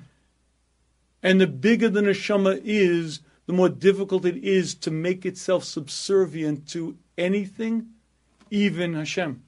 [1.22, 6.68] And the bigger the neshama is, the more difficult it is to make itself subservient
[6.70, 7.88] to anything,
[8.50, 9.44] even Hashem.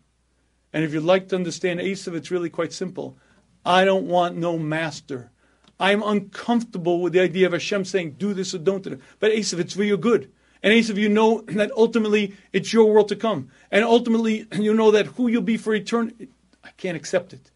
[0.74, 3.18] And if you'd like to understand Esav, it's really quite simple.
[3.66, 5.32] I don't want no master.
[5.80, 9.02] I'm uncomfortable with the idea of Hashem saying, do this or don't do it.
[9.20, 10.32] But Esav, it's for your good.
[10.64, 13.50] And Esav, you know that ultimately it's your world to come.
[13.72, 16.30] And ultimately you know that who you'll be for eternity.
[16.64, 17.52] I can't accept it.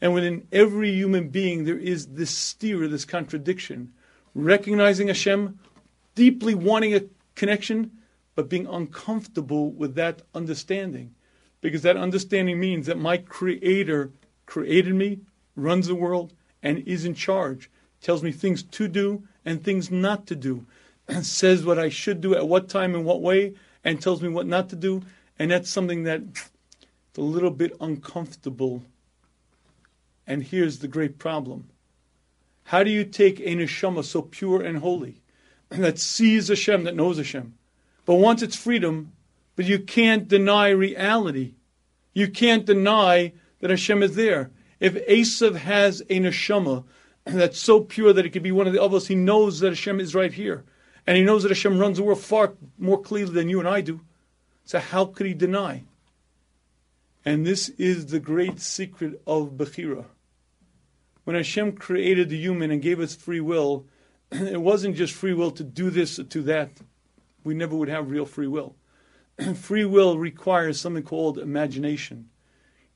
[0.00, 3.92] And within every human being, there is this steer, this contradiction.
[4.34, 5.58] Recognizing Hashem,
[6.14, 7.02] deeply wanting a
[7.34, 7.90] connection,
[8.34, 11.14] but being uncomfortable with that understanding.
[11.60, 14.10] Because that understanding means that my Creator
[14.46, 15.20] created me,
[15.56, 17.70] runs the world, and is in charge.
[18.00, 20.66] Tells me things to do and things not to do.
[21.08, 24.28] And says what I should do at what time and what way, and tells me
[24.28, 25.02] what not to do.
[25.38, 26.50] And that's something that's
[27.16, 28.82] a little bit uncomfortable.
[30.26, 31.68] And here's the great problem.
[32.64, 35.20] How do you take a neshama so pure and holy
[35.68, 37.54] that sees Hashem, that knows Hashem,
[38.06, 39.12] but wants its freedom,
[39.56, 41.54] but you can't deny reality?
[42.12, 44.50] You can't deny that Hashem is there.
[44.80, 46.84] If Esav has a neshama
[47.24, 50.00] that's so pure that it could be one of the others, he knows that Hashem
[50.00, 50.64] is right here.
[51.06, 53.82] And he knows that Hashem runs the world far more clearly than you and I
[53.82, 54.00] do.
[54.64, 55.84] So how could he deny?
[57.24, 60.06] And this is the great secret of Bechira.
[61.24, 63.86] When Hashem created the human and gave us free will,
[64.30, 66.70] it wasn't just free will to do this or to that.
[67.42, 68.76] We never would have real free will.
[69.54, 72.28] free will requires something called imagination.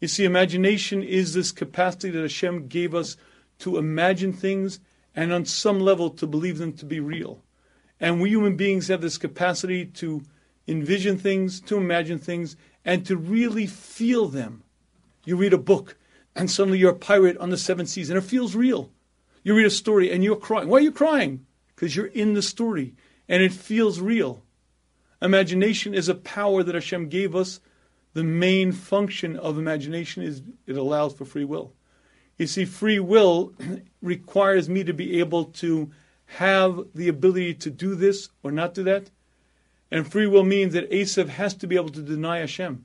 [0.01, 3.17] You see, imagination is this capacity that Hashem gave us
[3.61, 4.79] to imagine things
[5.17, 7.43] and on some level to believe them to be real.
[7.99, 10.23] And we human beings have this capacity to
[10.69, 14.63] envision things, to imagine things, and to really feel them.
[15.25, 15.97] You read a book,
[16.35, 18.91] and suddenly you're a pirate on the seven seas, and it feels real.
[19.43, 20.69] You read a story, and you're crying.
[20.69, 21.47] Why are you crying?
[21.75, 22.95] Because you're in the story,
[23.29, 24.45] and it feels real.
[25.21, 27.61] Imagination is a power that Hashem gave us.
[28.15, 31.73] The main function of imagination is it allows for free will.
[32.37, 33.53] You see, free will
[34.03, 35.91] requires me to be able to
[36.27, 39.11] have the ability to do this or not do that.
[39.91, 42.85] And free will means that Esav has to be able to deny Hashem.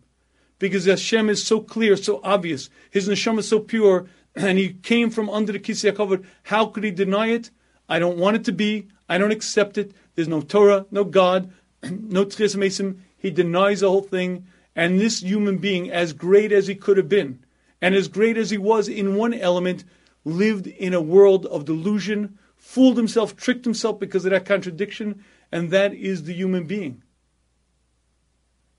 [0.60, 2.70] Because Hashem is so clear, so obvious.
[2.90, 6.26] His neshama is so pure, and he came from under the Kisei HaKavod.
[6.44, 7.52] How could he deny it?
[7.90, 8.88] I don't want it to be.
[9.10, 9.92] I don't accept it.
[10.16, 11.52] There's no Torah, no God,
[11.84, 13.00] no Techias Hameisim.
[13.18, 14.48] He denies the whole thing.
[14.76, 17.40] And this human being, as great as he could have been,
[17.82, 19.84] and as great as he was in one element,
[20.26, 25.70] lived in a world of delusion, fooled himself, tricked himself because of that contradiction, and
[25.70, 27.03] that is the human being.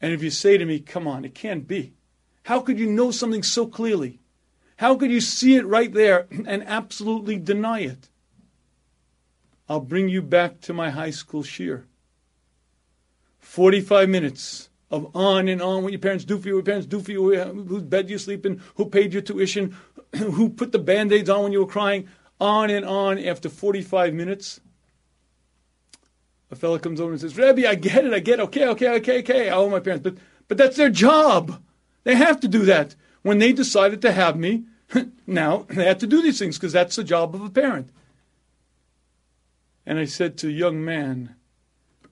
[0.04, 1.94] And if you say to me, come on, it can't be.
[2.42, 4.20] How could you know something so clearly?
[4.76, 8.10] How could you see it right there and absolutely deny it?
[9.66, 11.84] I'll bring you back to my high school shiur.
[13.38, 16.86] 45 minutes of on and on what your parents do for you, what your parents
[16.86, 19.74] do for you, whose bed you sleep in, who paid your tuition,
[20.16, 23.18] who put the band aids on when you were crying, on and on.
[23.18, 24.60] After 45 minutes,
[26.54, 28.88] a fellow comes over and says, Rebbe, I get it, I get it, okay, okay,
[28.96, 29.48] okay, okay.
[29.48, 30.02] I owe my parents.
[30.02, 30.16] But,
[30.48, 31.62] but that's their job.
[32.04, 32.94] They have to do that.
[33.22, 34.64] When they decided to have me,
[35.26, 37.90] now they have to do these things because that's the job of a parent.
[39.86, 41.34] And I said to a young man,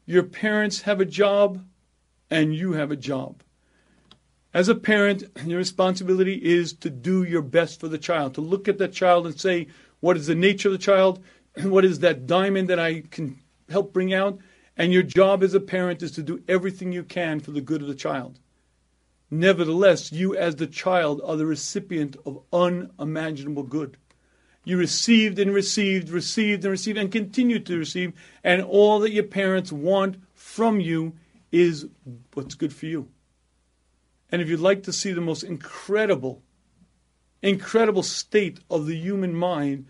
[0.06, 1.64] Your parents have a job
[2.30, 3.42] and you have a job.
[4.54, 8.68] As a parent, your responsibility is to do your best for the child, to look
[8.68, 9.68] at that child and say,
[10.02, 11.22] what is the nature of the child?
[11.62, 14.38] What is that diamond that I can help bring out?
[14.76, 17.82] And your job as a parent is to do everything you can for the good
[17.82, 18.38] of the child.
[19.30, 23.96] Nevertheless, you as the child are the recipient of unimaginable good.
[24.64, 28.12] You received and received, received and received, and continue to receive,
[28.44, 31.14] and all that your parents want from you
[31.50, 31.86] is
[32.34, 33.08] what's good for you.
[34.30, 36.42] And if you'd like to see the most incredible
[37.42, 39.86] incredible state of the human mind.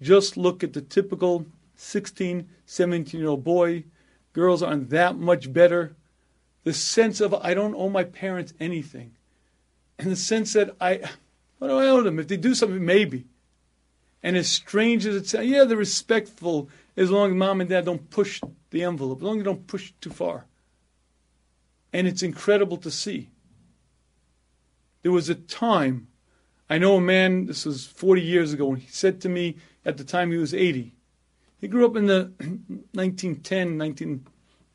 [0.00, 1.46] Just look at the typical
[1.80, 3.84] 16, 17 year old boy.
[4.32, 5.96] Girls aren't that much better.
[6.64, 9.16] The sense of, I don't owe my parents anything.
[9.98, 11.00] And the sense that I,
[11.58, 12.18] what do I owe them?
[12.18, 13.26] If they do something, maybe.
[14.22, 17.86] And as strange as it sounds, yeah, they're respectful as long as mom and dad
[17.86, 20.46] don't push the envelope, as long as you don't push too far.
[21.92, 23.30] And it's incredible to see.
[25.02, 26.08] There was a time
[26.70, 29.96] I know a man, this was 40 years ago, and he said to me at
[29.96, 30.94] the time he was 80.
[31.60, 32.32] He grew up in the
[32.92, 34.26] 1910, 19,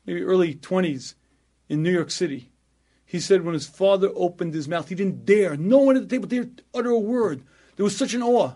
[0.06, 1.14] maybe early 20s
[1.68, 2.50] in New York City.
[3.04, 6.14] He said when his father opened his mouth, he didn't dare, no one at the
[6.14, 7.42] table dared utter a word.
[7.76, 8.52] There was such an awe,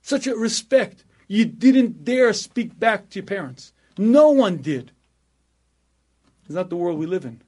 [0.00, 1.04] such a respect.
[1.28, 3.72] You didn't dare speak back to your parents.
[3.96, 4.92] No one did.
[6.44, 7.42] It's not the world we live in.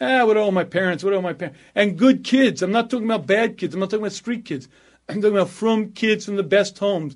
[0.00, 1.04] Ah, what are my parents?
[1.04, 1.58] What are my parents?
[1.74, 2.62] And good kids.
[2.62, 3.74] I'm not talking about bad kids.
[3.74, 4.68] I'm not talking about street kids.
[5.08, 7.14] I'm talking about from kids from the best homes.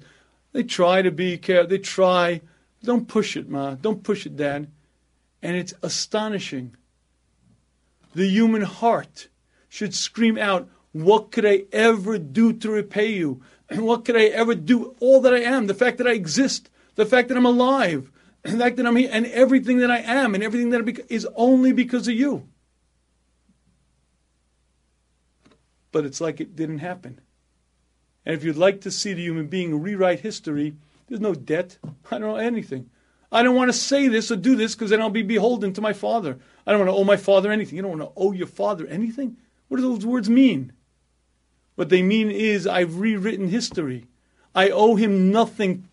[0.57, 1.69] They try to be careful.
[1.69, 2.41] They try.
[2.83, 3.75] Don't push it, ma.
[3.75, 4.69] Don't push it, dad.
[5.43, 6.75] And it's astonishing.
[8.15, 9.29] The human heart
[9.69, 13.43] should scream out, "What could I ever do to repay you?
[13.69, 14.97] And what could I ever do?
[14.99, 18.11] All that I am, the fact that I exist, the fact that I'm alive,
[18.43, 21.75] the fact that I'm here, and everything that I am, and everything that is only
[21.75, 22.49] because of you."
[25.93, 27.21] But it's like it didn't happen.
[28.27, 30.74] And if you'd like to see the human being rewrite history,
[31.09, 31.79] there's no debt.
[32.11, 32.91] I don't know anything.
[33.31, 35.81] I don't want to say this or do this because then I'll be beholden to
[35.81, 36.39] my father.
[36.66, 37.77] I don't want to owe my father anything.
[37.77, 39.37] You don't want to owe your father anything?
[39.68, 40.72] What do those words mean?
[41.77, 44.07] What they mean is I've rewritten history.
[44.55, 45.89] I owe him nothing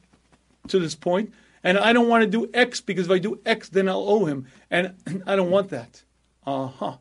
[0.70, 3.70] to this point, and I don't want to do X because if I do X,
[3.70, 4.48] then I'll owe him.
[4.72, 4.96] And
[5.28, 6.04] I don't want that.
[6.48, 6.98] Uh huh.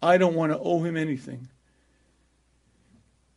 [0.00, 1.48] I don't want to owe him anything.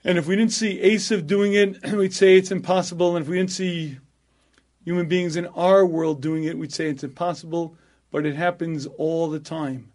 [0.06, 3.16] And if we didn't see Esav doing it, we'd say it's impossible.
[3.16, 3.98] And if we didn't see
[4.84, 7.76] human beings in our world doing it, we'd say it's impossible,
[8.12, 9.92] but it happens all the time.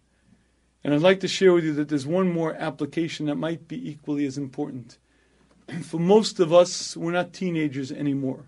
[0.83, 3.89] And I'd like to share with you that there's one more application that might be
[3.89, 4.97] equally as important.
[5.83, 8.45] For most of us, we're not teenagers anymore.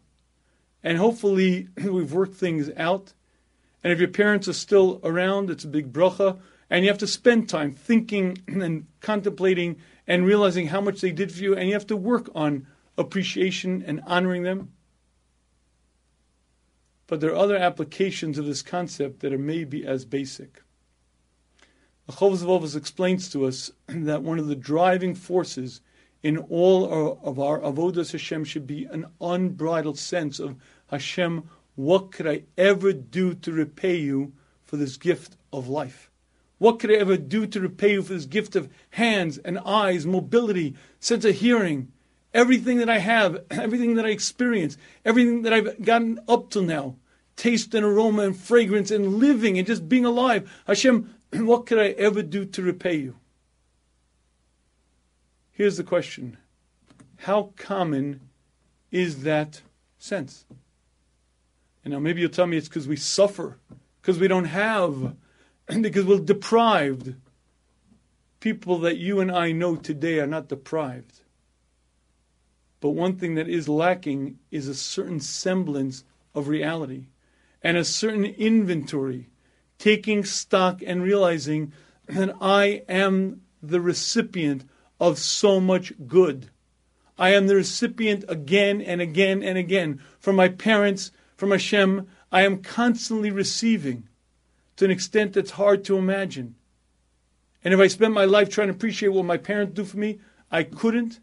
[0.83, 3.13] And hopefully, we've worked things out.
[3.83, 6.39] And if your parents are still around, it's a big bracha.
[6.71, 9.75] And you have to spend time thinking and contemplating
[10.07, 12.65] and realizing how much they did for you, and you have to work on
[12.97, 14.71] appreciation and honoring them.
[17.07, 20.63] But there are other applications of this concept that are maybe as basic.
[22.07, 25.81] The Chovos explains to us that one of the driving forces
[26.23, 30.55] in all of our avodas Hashem should be an unbridled sense of
[30.87, 31.49] Hashem.
[31.75, 34.31] What could I ever do to repay you
[34.63, 36.10] for this gift of life?
[36.61, 40.05] What could I ever do to repay you for this gift of hands and eyes,
[40.05, 41.91] mobility, sense of hearing,
[42.35, 46.97] everything that I have, everything that I experience, everything that I've gotten up till now,
[47.35, 50.51] taste and aroma and fragrance and living and just being alive.
[50.67, 53.15] Hashem, what could I ever do to repay you?
[55.51, 56.37] Here's the question
[57.21, 58.19] How common
[58.91, 59.63] is that
[59.97, 60.45] sense?
[61.83, 63.57] And now maybe you'll tell me it's because we suffer,
[63.99, 65.15] because we don't have
[65.81, 67.15] because we're deprived.
[68.39, 71.21] People that you and I know today are not deprived.
[72.79, 76.03] But one thing that is lacking is a certain semblance
[76.33, 77.05] of reality
[77.61, 79.29] and a certain inventory,
[79.77, 81.73] taking stock and realizing
[82.07, 84.65] that I am the recipient
[84.99, 86.49] of so much good.
[87.17, 92.07] I am the recipient again and again and again from my parents, from Hashem.
[92.31, 94.07] I am constantly receiving
[94.77, 96.55] to an extent that's hard to imagine.
[97.63, 100.19] And if I spent my life trying to appreciate what my parents do for me,
[100.51, 101.19] I couldn't.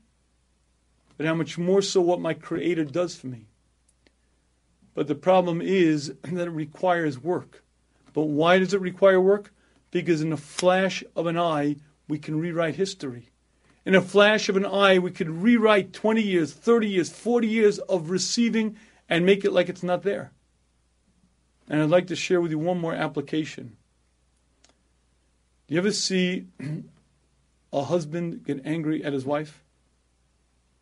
[1.17, 3.49] But how much more so what my Creator does for me.
[4.95, 7.63] But the problem is that it requires work.
[8.13, 9.53] But why does it require work?
[9.91, 11.77] Because in a flash of an eye,
[12.09, 13.31] we can rewrite history.
[13.85, 17.79] In a flash of an eye, we could rewrite 20 years, 30 years, 40 years
[17.79, 18.77] of receiving
[19.09, 20.33] and make it like it's not there.
[21.69, 23.77] And I'd like to share with you one more application.
[25.67, 26.47] Do you ever see
[27.73, 29.63] a husband get angry at his wife?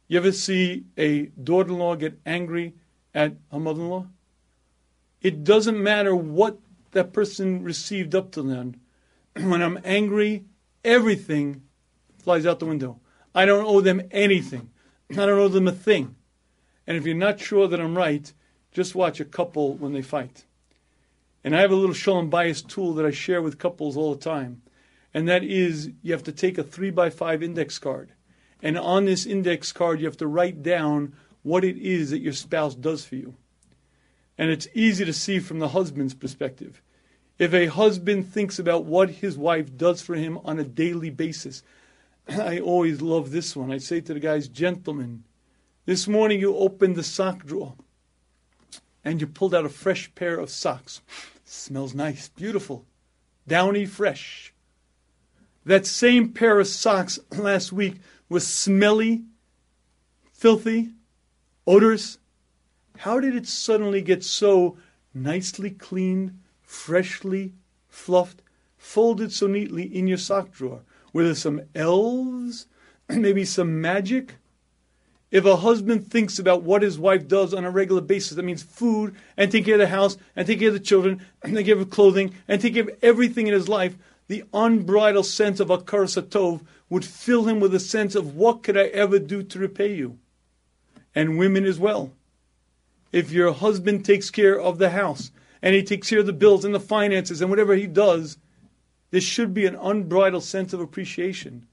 [0.06, 2.74] You ever see a daughter in law get angry
[3.12, 4.06] at her mother in law?
[5.20, 6.58] It doesn't matter what
[6.92, 8.76] that person received up to then.
[9.34, 10.44] When I'm angry,
[10.84, 11.62] everything
[12.18, 13.00] flies out the window.
[13.34, 14.70] I don't owe them anything.
[15.10, 16.14] I don't owe them a thing.
[16.86, 18.32] And if you're not sure that I'm right,
[18.70, 20.44] just watch a couple when they fight.
[21.46, 24.20] And I have a little shalom bayis tool that I share with couples all the
[24.20, 24.62] time.
[25.14, 28.10] And that is you have to take a three by five index card.
[28.60, 32.32] And on this index card, you have to write down what it is that your
[32.32, 33.36] spouse does for you.
[34.36, 36.82] And it's easy to see from the husband's perspective.
[37.38, 41.62] If a husband thinks about what his wife does for him on a daily basis,
[42.28, 43.70] I always love this one.
[43.70, 45.22] I say to the guys, gentlemen,
[45.84, 47.74] this morning you opened the sock drawer
[49.04, 51.02] and you pulled out a fresh pair of socks.
[51.48, 52.84] Smells nice, beautiful,
[53.46, 54.52] downy, fresh.
[55.64, 59.22] That same pair of socks last week was smelly,
[60.32, 60.90] filthy,
[61.64, 62.18] odorous.
[62.98, 64.76] How did it suddenly get so
[65.14, 67.54] nicely cleaned, freshly
[67.88, 68.42] fluffed,
[68.76, 70.82] folded so neatly in your sock drawer?
[71.12, 72.66] Were there some elves,
[73.08, 74.34] maybe some magic.
[75.36, 78.62] If a husband thinks about what his wife does on a regular basis, that means
[78.62, 81.66] food and take care of the house and take care of the children and take
[81.66, 85.68] care of clothing and take care of everything in his life, the unbridled sense of
[85.68, 89.58] hakaras hatov would fill him with a sense of what could I ever do to
[89.58, 90.18] repay you?
[91.14, 92.12] And women as well.
[93.12, 96.64] If your husband takes care of the house and he takes care of the bills
[96.64, 98.38] and the finances and whatever he does,
[99.10, 101.66] there should be an unbridled sense of appreciation.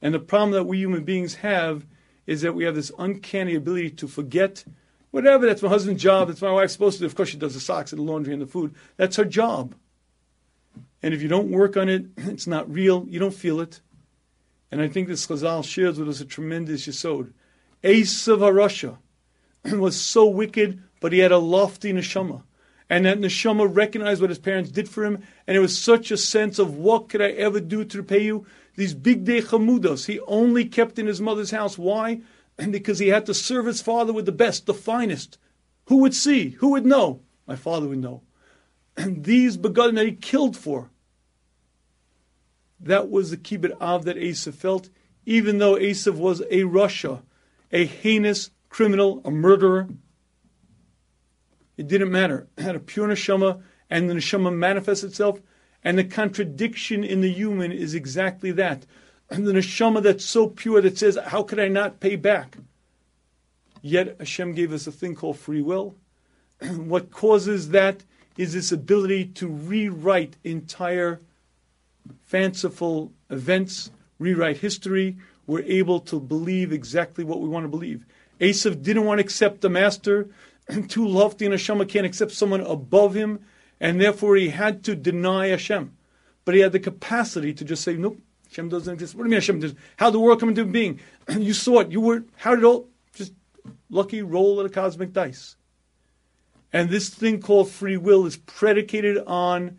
[0.00, 1.84] And the problem that we human beings have
[2.30, 4.64] is that we have this uncanny ability to forget
[5.10, 5.46] whatever.
[5.46, 6.28] That's my husband's job.
[6.28, 7.06] That's my wife's supposed to do.
[7.06, 8.72] Of course, she does the socks and the laundry and the food.
[8.96, 9.74] That's her job.
[11.02, 13.04] And if you don't work on it, it's not real.
[13.08, 13.80] You don't feel it.
[14.70, 17.32] And I think this Chazal shares with us a tremendous yesod.
[17.82, 18.98] Esav HaRasha
[19.76, 22.44] was so wicked, but he had a lofty neshama.
[22.88, 26.16] And that neshama recognized what his parents did for him, and it was such a
[26.16, 28.46] sense of what could I ever do to repay you?
[28.80, 31.76] These bigdei chamudos he only kept in his mother's house.
[31.76, 32.22] Why?
[32.56, 35.36] And because he had to serve his father with the best, the finest.
[35.88, 36.50] Who would see?
[36.60, 37.20] Who would know?
[37.46, 38.22] My father would know.
[38.96, 40.88] And these begodim that he killed for.
[42.80, 44.88] That was the kibud av that Esav felt,
[45.26, 47.20] even though Esav was a rasha,
[47.70, 49.90] a heinous criminal, a murderer.
[51.76, 52.48] It didn't matter.
[52.56, 55.42] It had a pure neshama, and the neshama manifests itself.
[55.82, 58.84] And the contradiction in the human is exactly that.
[59.30, 62.56] And the neshama that's so pure that says, How could I not pay back?
[63.82, 65.94] Yet Hashem gave us a thing called free will.
[66.76, 68.02] what causes that
[68.36, 71.20] is this ability to rewrite entire
[72.22, 75.16] fanciful events, rewrite history.
[75.46, 78.04] We're able to believe exactly what we want to believe.
[78.40, 80.28] Esav didn't want to accept the master.
[80.88, 83.40] Too lofty and Hashem can't accept someone above him,
[83.80, 85.96] and therefore he had to deny Hashem.
[86.44, 88.18] But he had the capacity to just say, nope,
[88.48, 89.14] Hashem doesn't exist.
[89.14, 89.74] What do you mean Hashem does?
[89.96, 91.00] How the world come into being?
[91.38, 91.90] you saw it.
[91.90, 93.32] You were, how did it all, just
[93.88, 95.56] lucky roll of the cosmic dice.
[96.72, 99.78] And this thing called free will is predicated on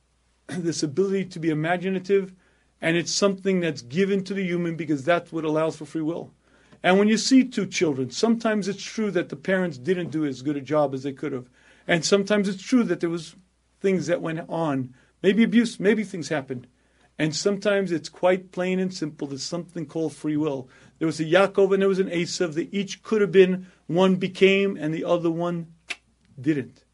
[0.48, 2.32] this ability to be imaginative,
[2.80, 6.32] and it's something that's given to the human because that's what allows for free will.
[6.82, 10.40] And when you see two children, sometimes it's true that the parents didn't do as
[10.40, 11.48] good a job as they could have.
[11.90, 13.34] And sometimes it's true that there was
[13.80, 16.68] things that went on, maybe abuse, maybe things happened.
[17.18, 19.26] And sometimes it's quite plain and simple.
[19.26, 20.68] There's something called free will.
[21.00, 22.54] There was a Yaakov and there was an Esav.
[22.54, 25.66] They each could have been, one became and the other one
[26.40, 26.84] didn't.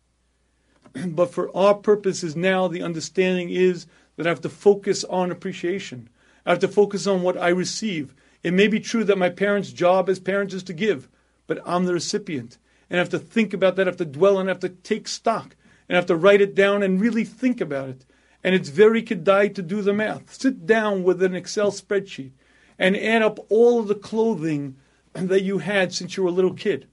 [1.09, 3.87] but for our purposes now, the understanding is
[4.17, 6.09] that I have to focus on appreciation.
[6.47, 8.15] I have to focus on what I receive.
[8.43, 11.07] It may be true that my parents' job as parents is to give,
[11.47, 12.57] but I'm the recipient.
[12.89, 15.57] And have to think about that, have to dwell on have to take stock,
[15.89, 18.05] and have to write it down and really think about it.
[18.45, 20.33] And it's very kedai to do the math.
[20.33, 22.31] Sit down with an Excel spreadsheet
[22.79, 24.77] and add up all of the clothing
[25.15, 26.87] that you had since you were a little kid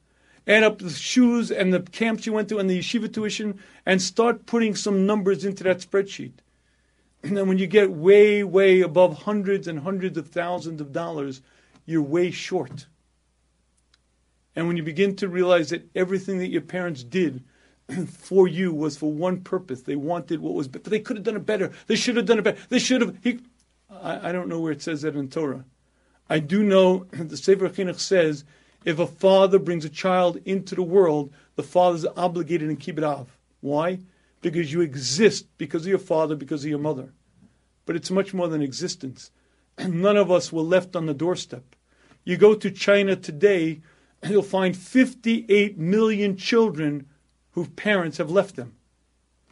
[0.47, 4.01] add up the shoes and the camps you went to and the yeshiva tuition and
[4.01, 6.33] start putting some numbers into that spreadsheet.
[7.23, 11.41] And then when you get way, way above hundreds and hundreds of thousands of dollars,
[11.85, 12.87] you're way short.
[14.55, 17.43] And when you begin to realize that everything that your parents did
[18.07, 21.35] for you was for one purpose, they wanted what was, but they could have done
[21.35, 21.71] it better.
[21.87, 22.59] They should have done it better.
[22.69, 23.17] They should have.
[23.23, 23.39] He,
[23.89, 25.65] I, I don't know where it says that in Torah.
[26.29, 28.43] I do know the Sefer Chinuch says
[28.85, 33.37] if a father brings a child into the world, the father is obligated in av.
[33.61, 33.99] Why?
[34.41, 37.13] Because you exist because of your father, because of your mother.
[37.85, 39.31] But it's much more than existence.
[39.77, 41.63] None of us were left on the doorstep.
[42.25, 43.81] You go to China today,
[44.29, 47.07] you'll find 58 million children
[47.51, 48.75] whose parents have left them.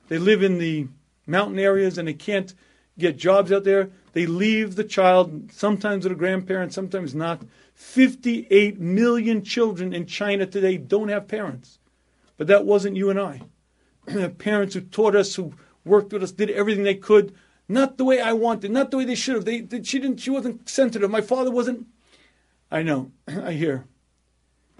[0.07, 0.88] They live in the
[1.28, 2.53] mountain areas and they can't
[2.97, 3.89] get jobs out there.
[4.13, 7.43] They leave the child, sometimes with a grandparent, sometimes not.
[7.74, 11.80] 58 million children in China today don't have parents.
[12.38, 13.41] But that wasn't you and I.
[14.38, 15.53] parents who taught us, who
[15.86, 17.34] worked with us, did everything they could,
[17.69, 19.45] not the way I wanted, not the way they should have.
[19.45, 20.19] They, they, she didn't.
[20.19, 21.09] She wasn't sensitive.
[21.09, 21.88] My father wasn't.
[22.69, 23.11] I know.
[23.28, 23.86] I hear.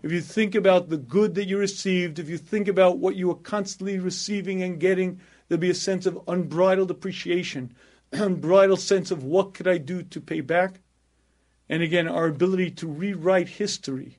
[0.04, 3.30] If you think about the good that you received, if you think about what you
[3.30, 7.76] are constantly receiving and getting, there'll be a sense of unbridled appreciation,
[8.12, 10.80] unbridled sense of what could I do to pay back.
[11.70, 14.18] And again, our ability to rewrite history,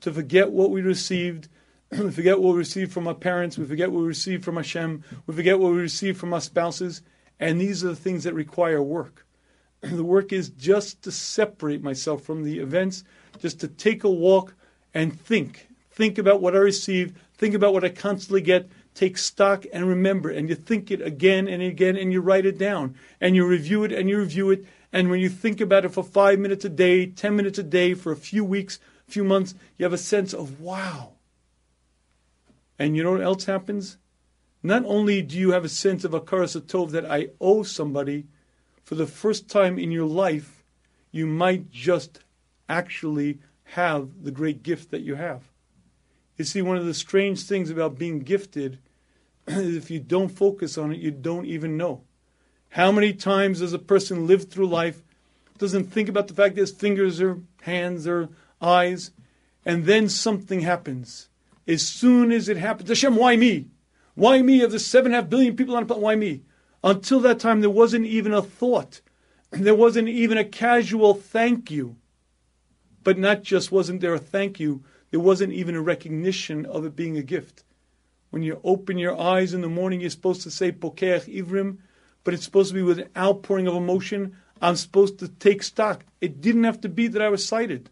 [0.00, 1.48] to forget what we received,
[1.90, 5.02] we forget what we received from our parents, we forget what we received from Hashem,
[5.26, 7.02] we forget what we received from our spouses,
[7.40, 9.26] and these are the things that require work.
[9.82, 13.02] The work is just to separate myself from the events,
[13.40, 14.54] just to take a walk
[14.96, 15.68] and think.
[15.90, 20.30] Think about what I receive, think about what I constantly get, take stock and remember,
[20.30, 23.84] and you think it again and again, and you write it down, and you review
[23.84, 24.64] it and you review it.
[24.94, 27.92] And when you think about it for five minutes a day, 10 minutes a day,
[27.92, 31.12] for a few weeks, a few months, you have a sense of wow.
[32.78, 33.98] And you know what else happens?
[34.62, 38.24] Not only do you have a sense of hakaras hatov that I owe somebody,
[38.82, 40.64] for the first time in your life,
[41.12, 42.20] you might just
[42.66, 43.40] actually
[43.70, 45.50] have the great gift that you have.
[46.36, 48.78] You see, one of the strange things about being gifted
[49.46, 52.02] is if you don't focus on it, you don't even know.
[52.70, 55.02] How many times does a person live through life,
[55.58, 58.28] doesn't think about the fact that his fingers or hands or
[58.60, 59.10] eyes,
[59.64, 61.28] and then something happens.
[61.66, 63.66] As soon as it happens, Hashem, why me?
[64.14, 64.62] Why me?
[64.62, 66.42] Of the seven and a half billion people on the planet, why me?
[66.84, 69.00] Until that time, there wasn't even a thought.
[69.52, 71.96] There wasn't even a casual thank you.
[73.06, 74.82] But not just wasn't there a thank you,
[75.12, 77.62] there wasn't even a recognition of it being a gift.
[78.30, 81.78] When you open your eyes in the morning, you're supposed to say Pokeach Ivrim,
[82.24, 84.36] but it's supposed to be with an outpouring of emotion.
[84.60, 86.04] I'm supposed to take stock.
[86.20, 87.90] It didn't have to be that I was sighted.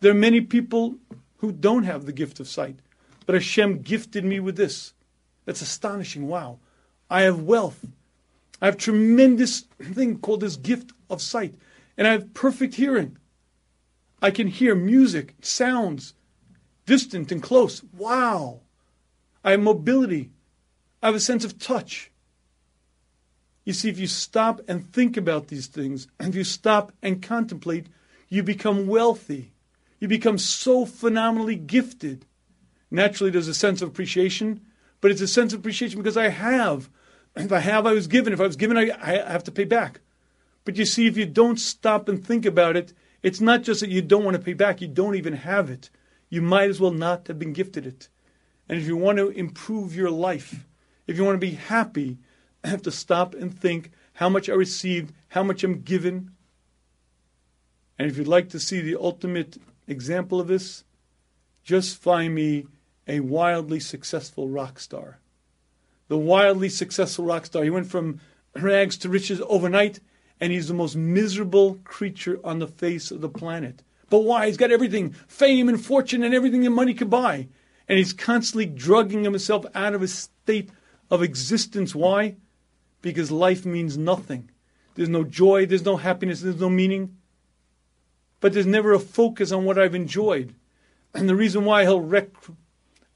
[0.00, 0.98] There are many people
[1.38, 2.80] who don't have the gift of sight,
[3.24, 4.92] but Hashem gifted me with this.
[5.46, 6.28] That's astonishing.
[6.28, 6.58] Wow.
[7.08, 7.82] I have wealth.
[8.60, 11.54] I have tremendous thing called this gift of sight,
[11.96, 13.16] and I have perfect hearing.
[14.22, 16.14] I can hear music, sounds,
[16.86, 17.82] distant and close.
[17.92, 18.60] Wow.
[19.42, 20.30] I have mobility.
[21.02, 22.12] I have a sense of touch.
[23.64, 27.20] You see, if you stop and think about these things, and if you stop and
[27.20, 27.88] contemplate,
[28.28, 29.52] you become wealthy.
[29.98, 32.24] You become so phenomenally gifted.
[32.90, 34.60] Naturally, there's a sense of appreciation,
[35.00, 36.88] but it's a sense of appreciation because I have.
[37.34, 38.34] If I have, I was given.
[38.34, 40.00] If I was given, I, I have to pay back.
[40.66, 42.92] But you see, if you don't stop and think about it,
[43.22, 45.90] it's not just that you don't want to pay back, you don't even have it.
[46.28, 48.08] You might as well not have been gifted it.
[48.68, 50.66] And if you want to improve your life,
[51.06, 52.18] if you want to be happy,
[52.64, 56.32] I have to stop and think how much I received, how much I'm given.
[57.98, 60.84] And if you'd like to see the ultimate example of this,
[61.62, 62.66] just find me
[63.06, 65.18] a wildly successful rock star.
[66.08, 67.62] The wildly successful rock star.
[67.62, 68.20] He went from
[68.54, 70.00] rags to riches overnight,
[70.42, 73.82] and he's the most miserable creature on the face of the planet.
[74.10, 74.48] But why?
[74.48, 77.46] He's got everything fame and fortune and everything that money could buy
[77.88, 80.70] and he's constantly drugging himself out of a state
[81.10, 81.94] of existence.
[81.94, 82.34] Why?
[83.02, 84.50] Because life means nothing.
[84.96, 87.16] There's no joy, there's no happiness, there's no meaning.
[88.40, 90.54] But there's never a focus on what I've enjoyed.
[91.14, 92.30] And the reason why he'll wreck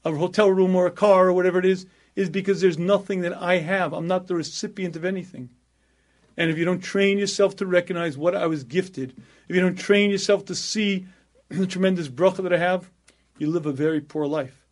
[0.05, 3.35] a hotel room or a car or whatever it is, is because there's nothing that
[3.35, 3.91] I have.
[3.91, 5.49] I'm not the recipient of anything.
[6.37, 9.15] And if you don't train yourself to recognize what I was gifted,
[9.49, 11.07] if you don't train yourself to see
[11.49, 12.89] the tremendous bracha that I have,
[13.39, 14.65] you live a very poor life.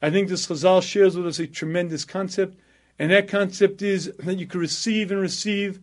[0.00, 2.58] I think this Chazal shares with us a tremendous concept,
[2.98, 5.80] and that concept is that you can receive and receive,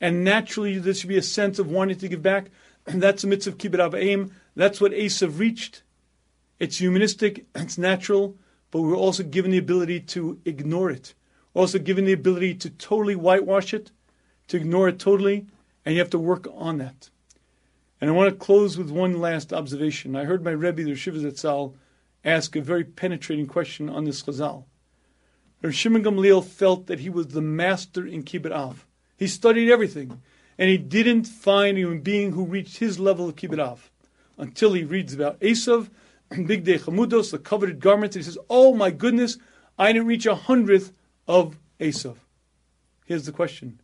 [0.00, 2.50] and naturally there should be a sense of wanting to give back.
[2.86, 4.32] And that's the mitzvah of kibud avim.
[4.56, 5.82] That's what Esav reached.
[6.58, 8.36] It's humanistic, it's natural,
[8.70, 11.14] but we're also given the ability to ignore it.
[11.54, 13.90] Also given the ability to totally whitewash it,
[14.50, 15.46] to ignore it totally,
[15.84, 17.08] and you have to work on that.
[18.00, 20.16] And I want to close with one last observation.
[20.16, 21.74] I heard my Rebbe, the Zatzal,
[22.24, 24.64] ask a very penetrating question on this Chazal.
[25.62, 28.86] Rav Shimon Gamliel felt that he was the master in Kibud Av.
[29.16, 30.20] He studied everything,
[30.58, 33.90] and he didn't find a human being who reached his level of Kibud Av
[34.36, 35.90] until he reads about Esav,
[36.32, 39.38] Bigdei Chamudos, the coveted garments, and he says, Oh my goodness,
[39.78, 40.92] I didn't reach a hundredth
[41.28, 42.16] of Esav.
[43.04, 43.80] Here's the question.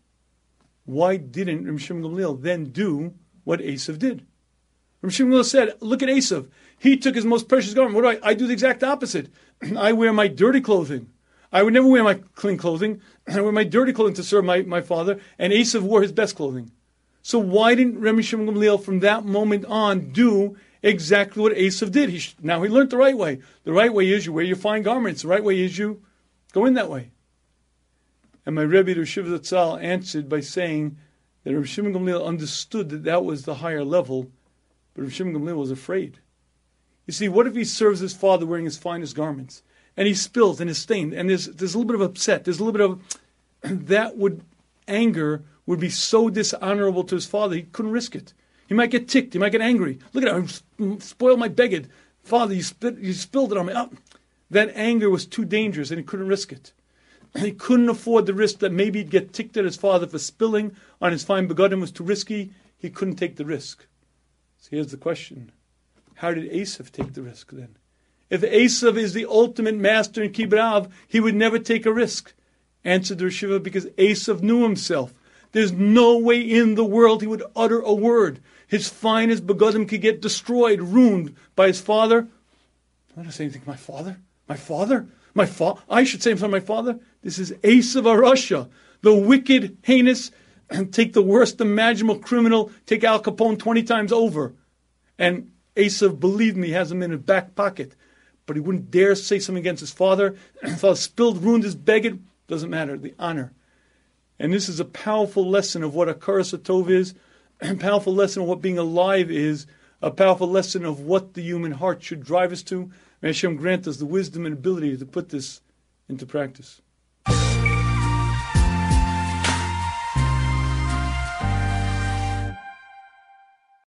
[0.86, 3.14] Why didn't Rav Shimon Gamliel then do
[3.46, 4.26] what Esav did.
[5.02, 6.48] Rav Shimon said, look at Esav.
[6.78, 7.94] He took his most precious garment.
[7.94, 8.30] What do I?
[8.30, 9.28] I do the exact opposite.
[9.76, 11.10] I wear my dirty clothing.
[11.52, 13.00] I would never wear my clean clothing.
[13.28, 15.20] I wear my dirty clothing to serve my, my father.
[15.38, 16.72] And Esav wore his best clothing.
[17.22, 22.10] So why didn't Rami Shimon Gamliel from that moment on do exactly what Esav did?
[22.10, 23.40] He, now he learned the right way.
[23.64, 25.22] The right way is you wear your fine garments.
[25.22, 26.02] The right way is you
[26.52, 27.10] go in that way.
[28.46, 30.96] And my Rebbe, the Shiva Zatzal, answered by saying
[31.42, 34.30] that Rav Shimon Gamliel understood that that was the higher level,
[34.94, 36.20] but Rav Shimon Gamliel was afraid.
[37.06, 39.62] You see, what if he serves his father wearing his finest garments,
[39.96, 42.60] and he spills and is stained, and there's there's a little bit of upset, there's
[42.60, 43.20] a little bit
[43.62, 44.42] of that would
[44.88, 48.32] anger would be so dishonorable to his father, he couldn't risk it.
[48.68, 49.98] He might get ticked, he might get angry.
[50.12, 51.88] Look at him, I spoiled my beged.
[52.22, 53.72] Father, you, spit, you spilled it on me.
[53.76, 53.90] Oh.
[54.50, 56.72] That anger was too dangerous, and he couldn't risk it.
[57.38, 60.76] He couldn't afford the risk that maybe he'd get ticked at his father for spilling
[61.00, 62.52] on his fine begodim was too risky.
[62.78, 63.86] He couldn't take the risk.
[64.58, 65.52] So here's the question.
[66.16, 67.76] How did Esav take the risk then?
[68.30, 72.32] If Esav is the ultimate master in Kibud, he would never take a risk.
[72.84, 75.12] Answered the Shiva because Esav knew himself.
[75.52, 78.40] There's no way in the world he would utter a word.
[78.66, 82.28] His finest begodim could get destroyed, ruined by his father.
[83.16, 83.62] I'm not say anything.
[83.62, 84.18] to My father?
[84.48, 85.06] My father?
[85.34, 86.50] My fa- I should say something.
[86.50, 86.98] My father.
[87.26, 88.68] This is Esav HaRasha,
[89.02, 90.30] the wicked, heinous,
[90.70, 94.54] and take the worst imaginable criminal, take Al Capone twenty times over,
[95.18, 97.94] and Esav, believe me, has him in his back pocket
[98.46, 100.36] but he wouldn't dare say something against his father.
[100.78, 102.20] father spilled, ruined his beged.
[102.46, 103.52] Doesn't matter, the honor.
[104.38, 107.14] And this is a powerful lesson of what a Tov is,
[107.60, 109.66] a powerful lesson of what being alive is,
[110.00, 112.90] a powerful lesson of what the human heart should drive us to.
[113.20, 115.60] May Hashem grant us the wisdom and ability to put this
[116.08, 116.80] into practice.